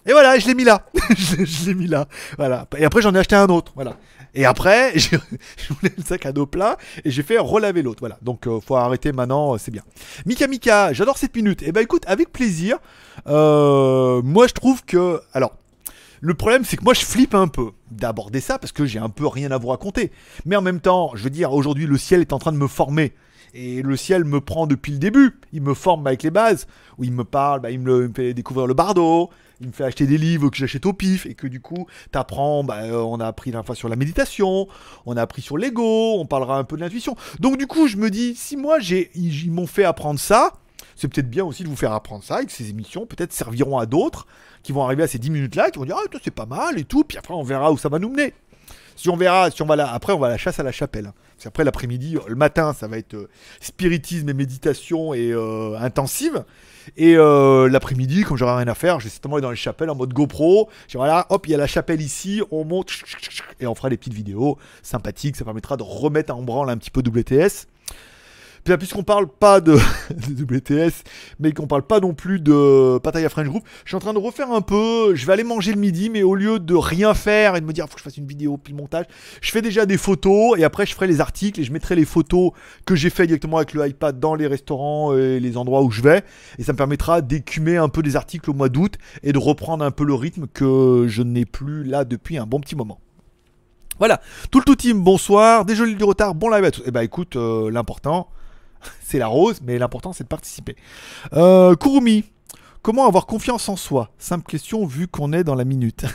[0.08, 0.86] Et voilà, je l'ai mis là.
[1.18, 2.08] je l'ai- mis là.
[2.38, 2.68] Voilà.
[2.78, 3.72] Et après, j'en ai acheté un autre.
[3.76, 3.97] Voilà.
[4.36, 5.18] Et après, je
[5.74, 8.01] voulais le sac à dos plein et j'ai fait relaver l'autre.
[8.01, 8.18] Voilà.
[8.22, 9.82] Donc, euh, faut arrêter maintenant, euh, c'est bien.
[10.28, 11.64] Mika Mika, j'adore cette minute.
[11.64, 12.78] Et ben, écoute, avec plaisir.
[13.28, 15.22] Euh, moi, je trouve que.
[15.34, 15.56] Alors.
[16.22, 19.09] Le problème, c'est que moi, je flippe un peu d'aborder ça parce que j'ai un
[19.09, 20.11] peu rien à vous raconter.
[20.45, 22.68] Mais en même temps, je veux dire, aujourd'hui, le ciel est en train de me
[22.68, 23.13] former.
[23.53, 25.39] Et le ciel me prend depuis le début.
[25.53, 26.68] Il me forme avec les bases.
[26.97, 29.30] Où il me parle, bah, il, me, fait découvrir le bardo.
[29.61, 31.26] Il me fait acheter des livres que j'achète au pif.
[31.26, 32.66] Et que du coup, t'apprends.
[32.66, 34.68] Bah, euh, on a appris la fois sur la méditation.
[35.05, 36.20] On a appris sur l'ego.
[36.20, 37.16] On parlera un peu de l'intuition.
[37.39, 40.53] Donc, du coup, je me dis, si moi, ils, ils m'ont fait apprendre ça.
[40.97, 43.78] C'est peut-être bien aussi de vous faire apprendre ça et que ces émissions peut-être serviront
[43.78, 44.28] à d'autres
[44.66, 46.86] qui vont arriver à ces 10 minutes-là, qui vont dire Ah, c'est pas mal et
[46.86, 48.34] tout, puis après, on verra où ça va nous mener.
[48.95, 50.72] Si on verra, si on va là, après, on va à la chasse à la
[50.72, 51.11] chapelle.
[51.38, 55.78] Parce après, l'après-midi, euh, le matin, ça va être euh, spiritisme et méditation et euh,
[55.78, 56.45] intensive.
[56.97, 59.95] Et l'après-midi, comme j'aurai rien à faire, je vais certainement aller dans les chapelles en
[59.95, 60.70] mode GoPro.
[60.88, 62.91] Je voilà, hop, il y a la chapelle ici, on monte,
[63.59, 65.36] et on fera des petites vidéos sympathiques.
[65.36, 67.66] Ça permettra de remettre en branle un petit peu WTS.
[68.66, 69.74] Puis puisqu'on parle pas de,
[70.09, 71.03] WTS,
[71.39, 74.18] mais qu'on parle pas non plus de Pattaya French Group, je suis en train de
[74.18, 75.13] refaire un peu.
[75.13, 77.74] Je vais aller manger le midi, mais au lieu de rien faire et de me
[77.74, 79.05] dire faut que je fasse une vidéo puis le montage,
[79.39, 82.05] je fais déjà des photos et après je ferai les articles et je mettrai les
[82.05, 82.53] photos
[82.88, 86.01] que j'ai fait directement avec le iPad dans les restaurants et les endroits où je
[86.01, 86.24] vais.
[86.57, 89.86] Et ça me permettra d'écumer un peu des articles au mois d'août et de reprendre
[89.86, 92.99] un peu le rythme que je n'ai plus là depuis un bon petit moment.
[93.99, 96.82] Voilà, tout le tout team, bonsoir, désolé du retard, bon live à tous.
[96.86, 98.28] Et bah écoute, euh, l'important,
[99.04, 100.76] c'est la rose, mais l'important c'est de participer.
[101.34, 102.26] Euh, Kurumi,
[102.82, 104.10] comment avoir confiance en soi?
[104.18, 106.06] Simple question vu qu'on est dans la minute.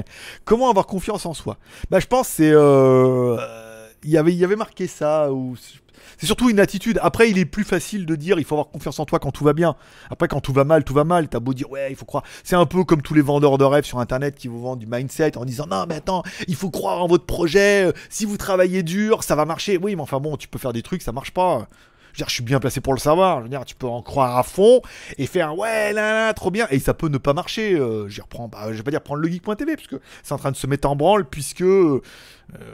[0.44, 1.58] comment avoir confiance en soi?
[1.90, 3.36] Bah je pense c'est euh,
[4.04, 5.56] il y avait y avait marqué ça ou
[6.18, 6.98] c'est surtout une attitude.
[7.02, 9.44] Après, il est plus facile de dire il faut avoir confiance en toi quand tout
[9.44, 9.76] va bien.
[10.10, 11.28] Après, quand tout va mal, tout va mal.
[11.28, 12.24] T'as beau dire ouais, il faut croire.
[12.44, 14.86] C'est un peu comme tous les vendeurs de rêves sur internet qui vous vendent du
[14.86, 17.86] mindset en disant non, mais attends, il faut croire en votre projet.
[17.86, 19.78] Euh, Si vous travaillez dur, ça va marcher.
[19.78, 21.68] Oui, mais enfin bon, tu peux faire des trucs, ça marche pas.
[22.12, 23.38] Je veux dire, je suis bien placé pour le savoir.
[23.38, 24.80] Je veux dire, tu peux en croire à fond
[25.18, 26.66] et faire ouais, là, là, trop bien.
[26.70, 27.74] Et ça peut ne pas marcher.
[27.74, 30.38] Euh, je reprends, bah, je vais pas dire prendre le geek.tv parce que c'est en
[30.38, 32.00] train de se mettre en branle puisque euh,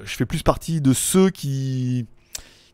[0.05, 2.07] je fais plus partie de ceux qui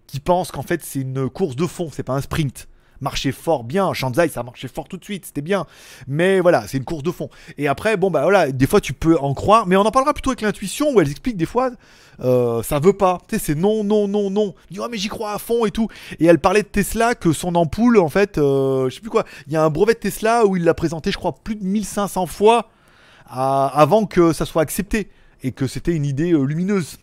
[0.06, 2.68] qui pensent qu'en fait c'est une course de fond, c'est pas un sprint.
[3.02, 3.92] Marcher fort, bien.
[3.92, 5.66] Shanzai, ça a marché fort tout de suite, c'était bien.
[6.06, 7.28] Mais voilà, c'est une course de fond.
[7.58, 10.14] Et après, bon, bah voilà, des fois tu peux en croire, mais on en parlera
[10.14, 11.72] plutôt avec l'intuition où elle explique des fois,
[12.20, 13.18] euh, ça veut pas.
[13.28, 14.54] Tu sais, c'est non, non, non, non.
[14.70, 15.88] Dit, ouais, mais j'y crois à fond et tout.
[16.20, 19.24] Et elle parlait de Tesla, que son ampoule, en fait, euh, je sais plus quoi,
[19.46, 21.64] il y a un brevet de Tesla où il l'a présenté, je crois, plus de
[21.64, 22.70] 1500 fois
[23.26, 25.10] avant que ça soit accepté.
[25.42, 26.98] Et que c'était une idée euh, lumineuse.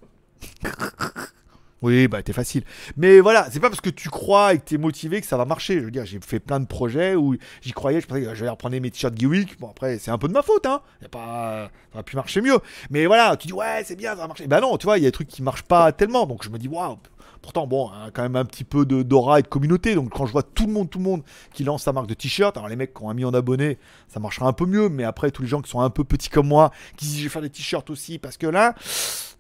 [1.82, 2.64] Oui, bah t'es facile.
[2.98, 5.46] Mais voilà, c'est pas parce que tu crois et que t'es motivé que ça va
[5.46, 5.80] marcher.
[5.80, 8.50] Je veux dire, j'ai fait plein de projets où j'y croyais, je pensais que j'allais
[8.50, 9.60] reprendre mes t-shirts Geeweek.
[9.60, 10.82] Bon, après, c'est un peu de ma faute, hein.
[11.02, 11.70] Y a pas...
[11.92, 12.60] Ça aurait pu marcher mieux.
[12.90, 14.48] Mais voilà, tu dis, ouais, c'est bien, ça va marcher.
[14.48, 16.26] Bah non, tu vois, il y a des trucs qui marchent pas tellement.
[16.26, 16.98] Donc je me dis, waouh.
[17.42, 19.96] Pourtant, bon, hein, quand même un petit peu d'aura et de communauté.
[19.96, 21.24] Donc quand je vois tout le monde, tout le monde
[21.54, 23.78] qui lance sa marque de t-shirt, alors les mecs qui ont un million d'abonnés,
[24.10, 24.90] ça marchera un peu mieux.
[24.90, 27.24] Mais après, tous les gens qui sont un peu petits comme moi, qui disent, je
[27.24, 28.76] vais faire des t-shirts aussi, parce que là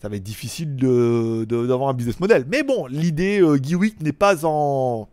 [0.02, 2.46] ça va être difficile d'avoir un business model.
[2.50, 5.10] Mais bon, l'idée euh, Geeweek n'est pas en.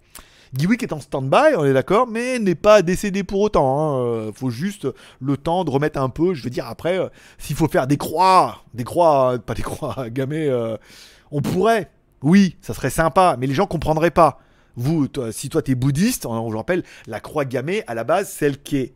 [0.56, 3.78] Geeweek est en stand-by, on est d'accord, mais n'est pas décédé pour autant.
[3.78, 3.98] hein.
[4.00, 4.86] Euh, faut juste
[5.20, 6.34] le temps de remettre un peu.
[6.34, 9.96] Je veux dire, après, euh, s'il faut faire des croix, des croix, pas des croix
[10.10, 10.76] gammées, euh,
[11.30, 11.90] on pourrait.
[12.22, 14.38] Oui, ça serait sympa, mais les gens comprendraient pas.
[14.76, 18.62] Vous, si toi t'es bouddhiste, on, je rappelle, la croix gammée, à la base, celle
[18.62, 18.94] qui est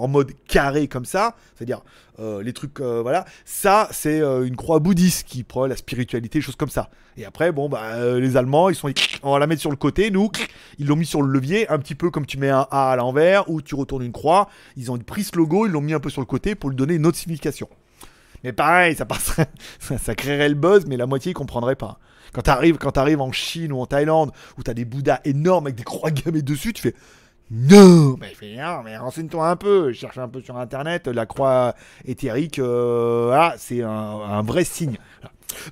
[0.00, 1.82] en mode carré comme ça, c'est-à-dire
[2.18, 6.40] euh, les trucs, euh, voilà, ça c'est euh, une croix bouddhiste qui prend la spiritualité,
[6.40, 6.90] choses comme ça.
[7.16, 8.90] Et après, bon, bah, les Allemands, ils sont,
[9.22, 10.30] on va la mettre sur le côté, nous,
[10.78, 12.96] ils l'ont mis sur le levier, un petit peu comme tu mets un A à
[12.96, 14.48] l'envers ou tu retournes une croix.
[14.76, 16.76] Ils ont pris ce logo, ils l'ont mis un peu sur le côté pour lui
[16.76, 17.68] donner une autre signification.
[18.42, 19.48] Mais pareil, ça, passerait,
[19.98, 21.98] ça, créerait le buzz, mais la moitié ils comprendraient pas.
[22.32, 25.76] Quand t'arrives, quand arrives en Chine ou en Thaïlande, où t'as des Bouddhas énormes avec
[25.76, 26.94] des croix gammées dessus, tu fais
[27.50, 28.32] non Mais,
[28.84, 31.74] mais renseigne-toi un peu, cherche un peu sur internet, la croix
[32.04, 34.98] éthérique, euh, c'est un, vrai signe.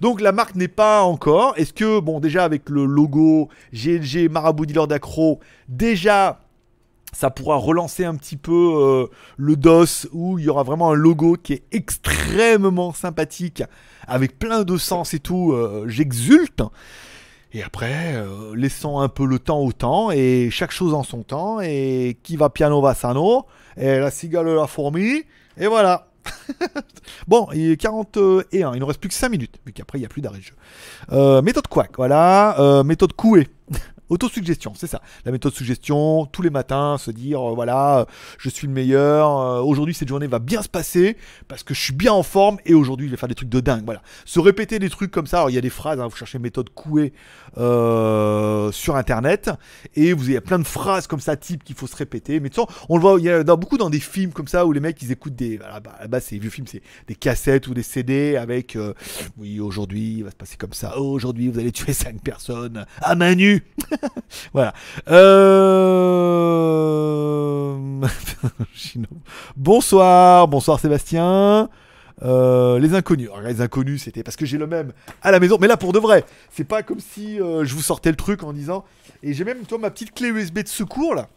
[0.01, 1.55] Donc la marque n'est pas encore.
[1.57, 6.41] Est-ce que, bon, déjà avec le logo GLG Marabout Dealer d'Acro, déjà
[7.13, 9.07] ça pourra relancer un petit peu euh,
[9.37, 13.63] le DOS où il y aura vraiment un logo qui est extrêmement sympathique
[14.07, 15.53] avec plein de sens et tout.
[15.53, 16.63] Euh, j'exulte.
[17.53, 21.23] Et après, euh, laissons un peu le temps au temps et chaque chose en son
[21.23, 21.61] temps.
[21.61, 23.47] Et qui va piano va sano.
[23.77, 25.25] Et la cigale la fourmi.
[25.57, 26.09] Et voilà.
[27.29, 28.75] bon, il est 41.
[28.75, 29.59] Il ne reste plus que 5 minutes.
[29.65, 31.43] Vu qu'après, il n'y a plus d'arrêt de jeu.
[31.43, 32.83] méthode quack, voilà.
[32.85, 33.49] méthode couée.
[34.09, 35.03] Autosuggestion, c'est ça.
[35.27, 38.07] La méthode suggestion, tous les matins, se dire, euh, voilà,
[38.39, 41.81] je suis le meilleur, euh, aujourd'hui cette journée va bien se passer, parce que je
[41.81, 43.85] suis bien en forme, et aujourd'hui je vais faire des trucs de dingue.
[43.85, 44.01] Voilà.
[44.25, 46.39] Se répéter des trucs comme ça, alors il y a des phrases, hein, vous cherchez
[46.39, 47.13] méthode couée
[47.59, 49.51] euh, sur Internet,
[49.95, 52.55] et vous avez plein de phrases comme ça, type qu'il faut se répéter, mais de
[52.55, 54.81] toute on le voit, il y a beaucoup dans des films comme ça, où les
[54.81, 57.83] mecs, ils écoutent des, voilà, bah, bah c'est vieux films, c'est des cassettes ou des
[57.83, 58.79] CD avec,
[59.37, 63.15] oui, aujourd'hui, il va se passer comme ça, aujourd'hui, vous allez tuer 5 personnes à
[63.15, 63.65] main nue
[64.53, 64.75] voilà.
[65.09, 66.09] Euh,
[69.57, 71.69] bonsoir, bonsoir Sébastien.
[72.23, 73.31] Euh, les inconnus.
[73.45, 74.93] les inconnus, c'était parce que j'ai le même
[75.23, 75.59] à la maison.
[75.61, 78.43] Mais là, pour de vrai, c'est pas comme si euh, je vous sortais le truc
[78.43, 78.85] en disant.
[79.23, 81.29] Et j'ai même, toi, ma petite clé USB de secours là.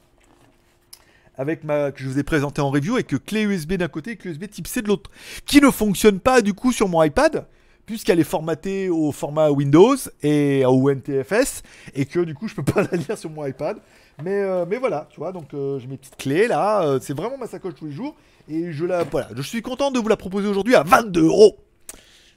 [1.38, 4.16] Avec ma, que je vous ai présenté en review, avec clé USB d'un côté et
[4.18, 5.09] clé USB type C de l'autre.
[5.45, 7.45] Qui ne fonctionne pas du coup sur mon iPad
[7.92, 11.62] puisqu'elle est formatée au format Windows et au NTFS
[11.94, 13.78] et que du coup je peux pas la lire sur mon iPad.
[14.24, 17.14] Mais, euh, mais voilà, tu vois, donc euh, j'ai mes petites clés là, euh, c'est
[17.14, 18.16] vraiment ma sacoche tous les jours
[18.48, 21.58] et je la voilà, je suis content de vous la proposer aujourd'hui à 22 euros.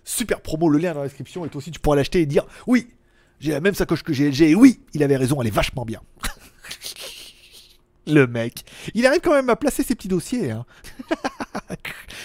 [0.03, 2.45] Super promo, le lien dans la description et toi aussi tu pourras l'acheter et dire
[2.67, 2.89] oui,
[3.39, 6.01] j'ai la même sacoche que j'ai et oui, il avait raison, elle est vachement bien.
[8.09, 10.51] le mec, il arrive quand même à placer ses petits dossiers.
[10.51, 10.67] Hein.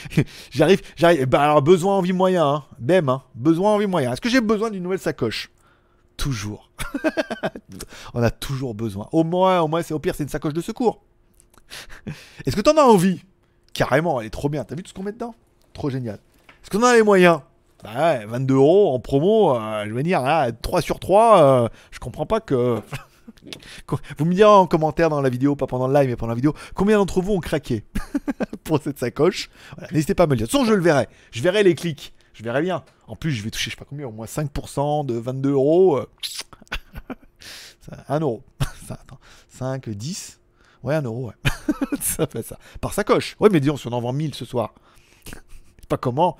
[0.52, 1.26] j'arrive, j'arrive.
[1.26, 2.46] Bah alors, besoin, envie, moyen.
[2.46, 2.64] Hein.
[2.80, 3.24] Bem, hein.
[3.36, 4.14] Besoin, envie, moyen.
[4.14, 5.52] Est-ce que j'ai besoin d'une nouvelle sacoche?
[6.18, 6.70] Toujours.
[8.14, 9.08] On a toujours besoin.
[9.12, 11.02] Au moins, au moins, c'est au pire, c'est une sacoche de secours.
[12.46, 13.22] Est-ce que t'en as envie?
[13.74, 14.64] Carrément, elle est trop bien.
[14.64, 15.36] T'as vu tout ce qu'on met dedans?
[15.74, 16.20] Trop génial.
[16.64, 17.40] Est-ce qu'on a les moyens?
[17.84, 20.22] Bah ouais, 22 euros en promo, euh, je veux dire,
[20.62, 22.82] 3 sur 3, euh, je comprends pas que.
[24.18, 26.36] Vous me direz en commentaire dans la vidéo, pas pendant le live, mais pendant la
[26.36, 27.84] vidéo, combien d'entre vous ont craqué
[28.64, 29.50] pour cette sacoche?
[29.92, 30.48] N'hésitez pas à me le dire.
[30.48, 31.08] De je le verrai.
[31.32, 32.14] Je verrai les clics.
[32.34, 32.84] Je verrai bien.
[33.08, 36.00] En plus, je vais toucher, je sais pas combien, au moins 5% de 22 euros.
[38.08, 38.44] 1 euh, euro.
[39.50, 40.40] 5, 10
[40.82, 41.34] Ouais, 1 euro,
[42.02, 42.58] ça fait ça.
[42.80, 43.36] Par sacoche.
[43.42, 44.74] Ouais, mais disons, si on en vend 1000 ce soir
[45.90, 46.38] pas comment,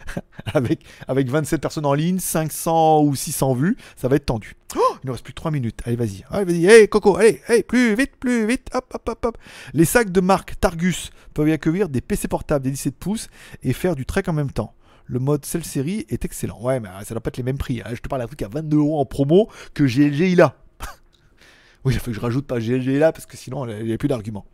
[0.54, 4.56] avec, avec 27 personnes en ligne, 500 ou 600 vues, ça va être tendu.
[4.76, 5.80] Oh, il nous reste plus que 3 minutes.
[5.84, 6.24] Allez, vas-y.
[6.30, 6.66] Allez, vas-y.
[6.66, 8.68] Hey, Coco, allez, hey, plus vite, plus vite.
[8.72, 9.38] Hop, hop, hop, hop.
[9.74, 13.28] Les sacs de marque Targus peuvent y accueillir des PC portables des 17 pouces
[13.62, 14.74] et faire du trek en même temps.
[15.06, 16.60] Le mode celle série est excellent.
[16.62, 17.82] Ouais, mais ça doit pas être les mêmes prix.
[17.84, 17.90] Hein.
[17.92, 20.54] Je te parle d'un truc à 22 euros en promo que GLG a.
[21.84, 23.98] oui, il faut que je rajoute pas GLG là parce que sinon il n'y a
[23.98, 24.46] plus d'arguments.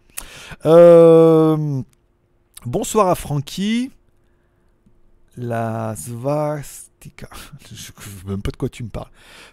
[0.66, 1.82] Euh,
[2.64, 3.90] bonsoir à Francky
[5.38, 7.28] la svastika.
[7.72, 7.92] Je
[8.26, 9.10] ne même pas de quoi tu me parles.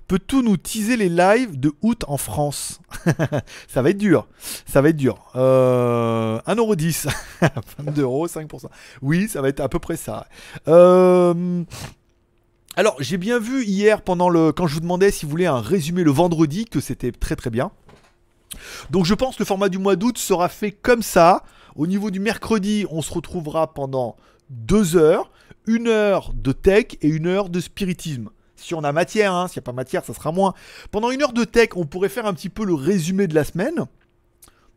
[0.08, 2.82] Peux-tu nous teaser les lives de août en France?
[3.68, 4.28] Ça va être dur.
[4.66, 5.32] Ça va être dur.
[5.36, 7.10] Euh, 1,10€.
[7.80, 8.66] 22 euros, 5%.
[9.02, 10.28] Oui, ça va être à peu près ça.
[10.68, 11.64] Euh,
[12.76, 15.62] alors, j'ai bien vu hier, pendant le, quand je vous demandais si vous voulez un
[15.62, 17.72] résumé le vendredi, que c'était très très bien.
[18.90, 21.44] Donc je pense que le format du mois d'août sera fait comme ça.
[21.76, 24.16] Au niveau du mercredi, on se retrouvera pendant
[24.50, 25.32] deux heures
[25.68, 28.30] une heure de tech et une heure de spiritisme.
[28.56, 30.54] Si on a matière, hein, s'il n'y a pas matière, ça sera moins.
[30.92, 33.44] Pendant une heure de tech, on pourrait faire un petit peu le résumé de la
[33.44, 33.86] semaine.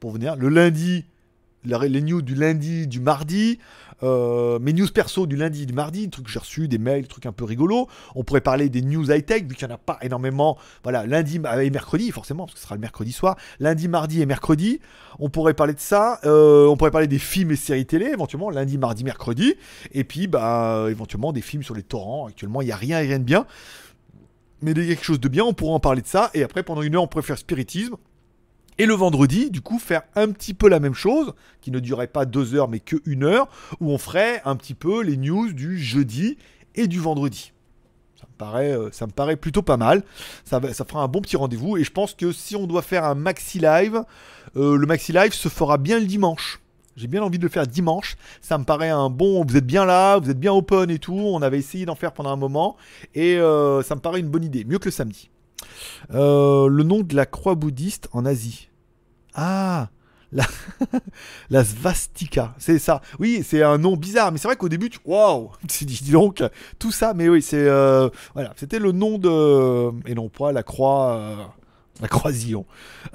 [0.00, 1.04] Pour venir, le lundi,
[1.68, 3.58] les news du lundi, du mardi,
[4.02, 7.02] euh, mes news perso du lundi, du mardi, des trucs que j'ai reçus, des mails,
[7.02, 7.88] des trucs un peu rigolos.
[8.14, 10.56] On pourrait parler des news high-tech, vu qu'il n'y en a pas énormément.
[10.82, 13.36] Voilà, lundi et mercredi, forcément, parce que ce sera le mercredi soir.
[13.60, 14.80] Lundi, mardi et mercredi.
[15.18, 16.20] On pourrait parler de ça.
[16.24, 19.54] Euh, on pourrait parler des films et séries télé, éventuellement, lundi, mardi, mercredi.
[19.92, 22.26] Et puis, bah, éventuellement, des films sur les torrents.
[22.26, 23.46] Actuellement, il n'y a rien, rien de bien.
[24.60, 26.30] Mais qu'il y a quelque chose de bien, on pourra en parler de ça.
[26.34, 27.96] Et après, pendant une heure, on pourrait faire spiritisme.
[28.78, 32.06] Et le vendredi, du coup, faire un petit peu la même chose, qui ne durerait
[32.06, 33.48] pas deux heures mais que une heure,
[33.80, 36.38] où on ferait un petit peu les news du jeudi
[36.76, 37.52] et du vendredi.
[38.20, 40.04] Ça me paraît, euh, ça me paraît plutôt pas mal.
[40.44, 41.76] Ça, ça fera un bon petit rendez-vous.
[41.76, 44.04] Et je pense que si on doit faire un maxi live,
[44.56, 46.60] euh, le maxi live se fera bien le dimanche.
[46.96, 48.16] J'ai bien envie de le faire dimanche.
[48.40, 49.44] Ça me paraît un bon.
[49.44, 51.14] Vous êtes bien là, vous êtes bien open et tout.
[51.14, 52.76] On avait essayé d'en faire pendant un moment.
[53.14, 54.64] Et euh, ça me paraît une bonne idée.
[54.64, 55.30] Mieux que le samedi.
[56.10, 58.67] le nom de la croix bouddhiste en Asie.
[59.34, 59.88] Ah
[60.32, 60.44] la,
[61.50, 63.00] la svastika, c'est ça.
[63.18, 66.42] Oui, c'est un nom bizarre, mais c'est vrai qu'au début, tu waouh, dis donc
[66.78, 70.62] tout ça, mais oui, c'est euh, voilà, c'était le nom de et non pas la
[70.62, 71.14] croix.
[71.14, 71.36] Euh,
[72.02, 72.64] la croisillon.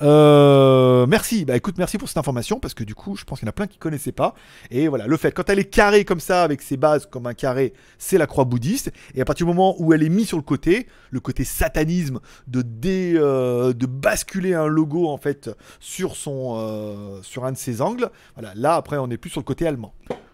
[0.02, 1.46] Euh, merci.
[1.46, 3.52] Bah écoute, merci pour cette information parce que du coup, je pense qu'il y en
[3.52, 4.36] a plein qui connaissaient pas.
[4.72, 7.34] Et voilà, le fait, quand elle est carrée comme ça, avec ses bases comme un
[7.34, 8.92] carré, c'est la croix bouddhiste.
[9.16, 12.20] Et à partir du moment où elle est mise sur le côté, le côté satanisme
[12.48, 18.10] de euh, de basculer un logo en fait sur euh, sur un de ses angles.
[18.36, 19.94] Voilà, là après, on est plus sur le côté allemand.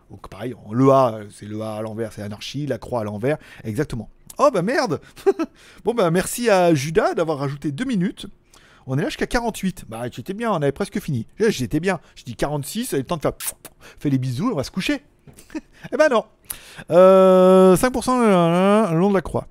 [0.10, 3.38] Donc pareil, le A, c'est le A à l'envers, c'est anarchie, la croix à l'envers,
[3.64, 4.10] exactement.
[4.42, 5.02] Oh bah merde
[5.84, 8.28] Bon bah merci à Judas d'avoir rajouté deux minutes.
[8.92, 9.86] On est là jusqu'à 48.
[9.88, 11.28] Bah j'étais bien, on avait presque fini.
[11.38, 12.00] J'étais bien.
[12.16, 13.34] Je dis 46, il le temps de faire
[14.00, 15.04] fait les bisous, on va se coucher.
[15.94, 16.26] eh ben non.
[16.90, 19.48] 5% euh, le long de la croix.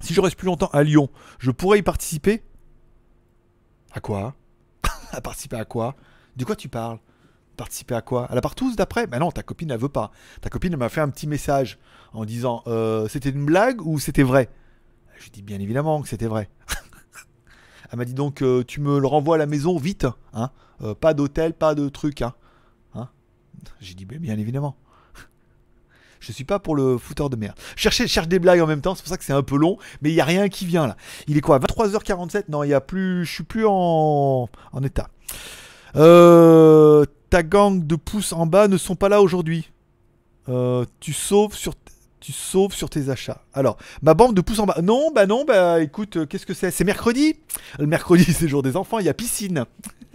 [0.00, 2.42] Si je reste plus longtemps à Lyon, je pourrais y participer?
[3.92, 4.34] À quoi?
[5.22, 5.94] Participer à quoi?
[6.36, 6.98] De quoi tu parles?
[7.58, 8.24] Participer à quoi?
[8.24, 9.06] À la partouze d'après?
[9.06, 10.12] Ben non, ta copine elle veut pas.
[10.40, 11.78] Ta copine m'a fait un petit message
[12.14, 14.48] en disant euh, c'était une blague ou c'était vrai?
[15.18, 16.48] Je dis bien évidemment que c'était vrai.
[17.90, 20.50] Elle m'a dit donc euh, tu me le renvoies à la maison vite, hein
[20.82, 22.34] euh, Pas d'hôtel, pas de truc, hein,
[22.94, 23.08] hein?
[23.80, 24.76] J'ai dit bien évidemment.
[26.20, 27.56] Je suis pas pour le fouteur de merde.
[27.76, 29.78] Chercher, cherche des blagues en même temps, c'est pour ça que c'est un peu long,
[30.02, 30.96] mais il y a rien qui vient là.
[31.28, 35.08] Il est quoi 23h47 Non, il y a plus, je suis plus en, en état.
[35.94, 39.70] Euh, ta gang de pouces en bas ne sont pas là aujourd'hui.
[41.00, 41.74] tu sauves sur
[42.26, 43.40] tu sauves sur tes achats.
[43.54, 44.80] Alors, ma bande de pouces en bas.
[44.82, 46.72] Non, bah non, bah écoute, euh, qu'est-ce que c'est?
[46.72, 47.36] C'est mercredi
[47.78, 49.64] Le mercredi, c'est jour des enfants, il y a piscine.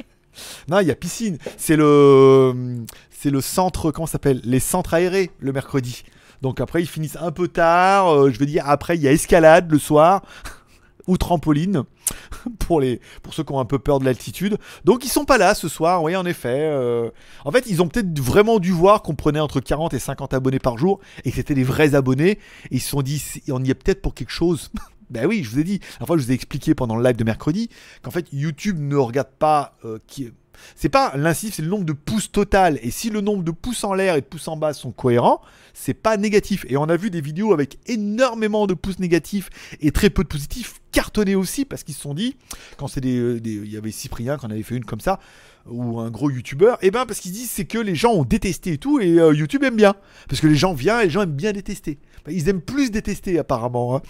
[0.68, 1.38] non, il y a piscine.
[1.56, 4.42] C'est le, c'est le centre, comment ça s'appelle?
[4.44, 6.04] Les centres aérés, le mercredi.
[6.42, 8.14] Donc après, ils finissent un peu tard.
[8.14, 10.22] Euh, je veux dire, après, il y a escalade le soir
[11.08, 11.84] ou trampoline
[12.60, 14.58] pour, les, pour ceux qui ont un peu peur de l'altitude.
[14.86, 16.70] Donc ils sont pas là ce soir, oui en effet.
[16.72, 17.10] Euh.
[17.46, 20.60] en fait, ils ont peut-être vraiment dû voir qu'on prenait entre 40 et 50 abonnés
[20.60, 22.32] par jour et que c'était des vrais abonnés.
[22.32, 22.38] Et
[22.76, 24.72] ils se sont dit, on y est peut-être pour quelque chose.
[25.10, 25.80] ben oui, je vous ai dit.
[26.00, 27.70] Enfin, je vous ai expliqué pendant le live de mercredi
[28.02, 30.32] qu'en fait YouTube ne regarde pas euh, qui
[30.76, 32.80] c'est pas l'incisif, c'est le nombre de pouces total.
[32.82, 35.42] Et si le nombre de pouces en l'air et de pouces en bas sont cohérents,
[35.74, 36.66] c'est pas négatif.
[36.70, 39.50] Et on a vu des vidéos avec énormément de pouces négatifs
[39.80, 42.38] et très peu de positifs cartonner aussi parce qu'ils se sont dit,
[42.78, 45.20] quand c'est des, il y avait Cyprien qui en avait fait une comme ça,
[45.68, 48.24] ou un gros youtubeur, et eh ben parce qu'ils disent c'est que les gens ont
[48.24, 49.94] détesté et tout et euh, YouTube aime bien
[50.28, 52.00] parce que les gens viennent et les gens aiment bien détester.
[52.28, 53.96] Ils aiment plus détester apparemment.
[53.96, 54.02] Hein.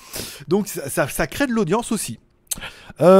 [0.48, 2.20] Donc ça crée de l'audience aussi.
[3.02, 3.12] Euh,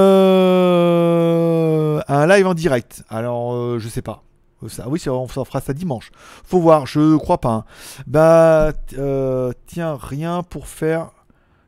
[2.08, 3.04] un live en direct.
[3.10, 4.24] Alors, euh, je sais pas.
[4.64, 6.12] Euh, ça, oui, on fera ça dimanche.
[6.44, 7.50] Faut voir, je crois pas.
[7.50, 7.66] Hein.
[8.08, 8.74] Bah,
[9.68, 11.12] tiens, rien pour faire.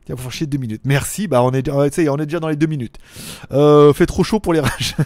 [0.04, 0.82] Tiens, faire chier deux minutes.
[0.84, 1.28] Merci.
[1.28, 2.98] Bah, on est, on est déjà dans les deux minutes.
[3.50, 4.96] fait trop chaud pour les rages.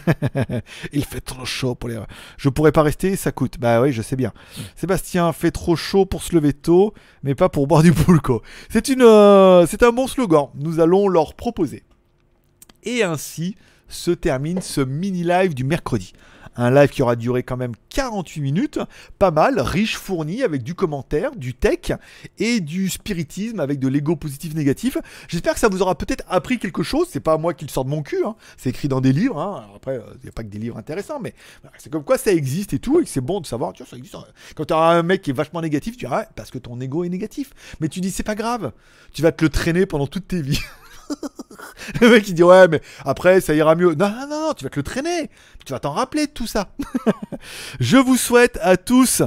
[0.93, 2.07] Il fait trop chaud pour les rages.
[2.37, 3.57] Je pourrais pas rester, ça coûte.
[3.59, 4.33] Bah oui, je sais bien.
[4.75, 6.93] Sébastien, fait trop chaud pour se lever tôt,
[7.23, 8.41] mais pas pour boire du poulco.
[8.69, 9.05] C'est une,
[9.67, 10.49] c'est un bon slogan.
[10.55, 11.83] Nous allons leur proposer.
[12.83, 13.55] Et ainsi
[13.89, 16.13] se termine ce mini live du mercredi.
[16.55, 18.79] Un live qui aura duré quand même 48 minutes,
[19.17, 21.91] pas mal, riche, fourni, avec du commentaire, du tech
[22.37, 24.97] et du spiritisme, avec de l'ego positif négatif.
[25.27, 27.07] J'espère que ça vous aura peut-être appris quelque chose.
[27.09, 28.35] C'est pas moi qui le sors de mon cul, hein.
[28.57, 29.39] c'est écrit dans des livres.
[29.39, 29.67] Hein.
[29.75, 31.33] après, il euh, n'y a pas que des livres intéressants, mais
[31.77, 33.73] c'est comme quoi ça existe et tout, et c'est bon de savoir.
[33.73, 34.15] Tu vois, ça existe.
[34.55, 37.03] Quand tu as un mec qui est vachement négatif, tu diras parce que ton ego
[37.03, 37.53] est négatif.
[37.79, 38.71] Mais tu dis c'est pas grave,
[39.13, 40.61] tu vas te le traîner pendant toute tes vies.
[42.01, 43.93] le mec il dit ouais mais après ça ira mieux.
[43.95, 45.29] Non non non, tu vas te le traîner.
[45.65, 46.69] Tu vas t'en rappeler de tout ça.
[47.79, 49.21] je vous souhaite à tous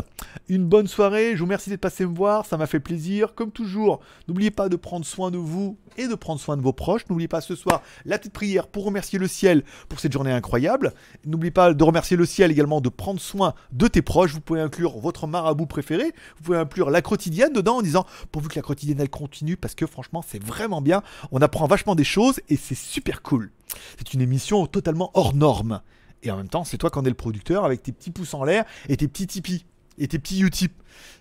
[0.49, 1.33] une bonne soirée.
[1.33, 3.35] Je vous remercie d'être passé me voir, ça m'a fait plaisir.
[3.35, 6.73] Comme toujours, n'oubliez pas de prendre soin de vous et de prendre soin de vos
[6.73, 7.03] proches.
[7.09, 10.93] N'oubliez pas ce soir la petite prière pour remercier le ciel pour cette journée incroyable.
[11.25, 14.33] N'oubliez pas de remercier le ciel également de prendre soin de tes proches.
[14.33, 16.13] Vous pouvez inclure votre marabout préféré.
[16.37, 19.75] Vous pouvez inclure la quotidienne dedans en disant pourvu que la quotidienne elle continue parce
[19.75, 21.03] que franchement c'est vraiment bien.
[21.31, 23.51] On apprend vachement des choses et c'est super cool.
[23.99, 25.81] C'est une émission totalement hors norme.
[26.23, 28.35] Et en même temps, c'est toi qui en es le producteur avec tes petits pouces
[28.35, 29.65] en l'air et tes petits tipis
[29.99, 30.73] et tes petits Utip.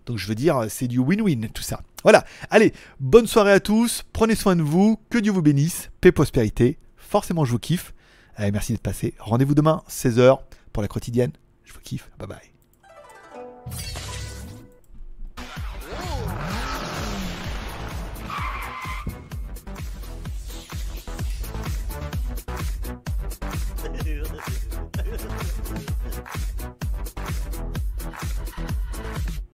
[0.06, 1.82] Donc je veux dire, c'est du win-win tout ça.
[2.04, 2.26] Voilà.
[2.49, 4.04] Allez, bonne soirée à tous.
[4.14, 4.99] Prenez soin de vous.
[5.10, 5.89] Que Dieu vous bénisse.
[6.02, 6.78] Paix, prospérité.
[6.97, 7.93] Forcément, je vous kiffe.
[8.36, 9.14] Allez, merci d'être passé.
[9.20, 10.39] Rendez-vous demain, 16h,
[10.72, 11.32] pour la quotidienne.
[11.64, 12.10] Je vous kiffe.
[12.20, 14.01] Bye bye.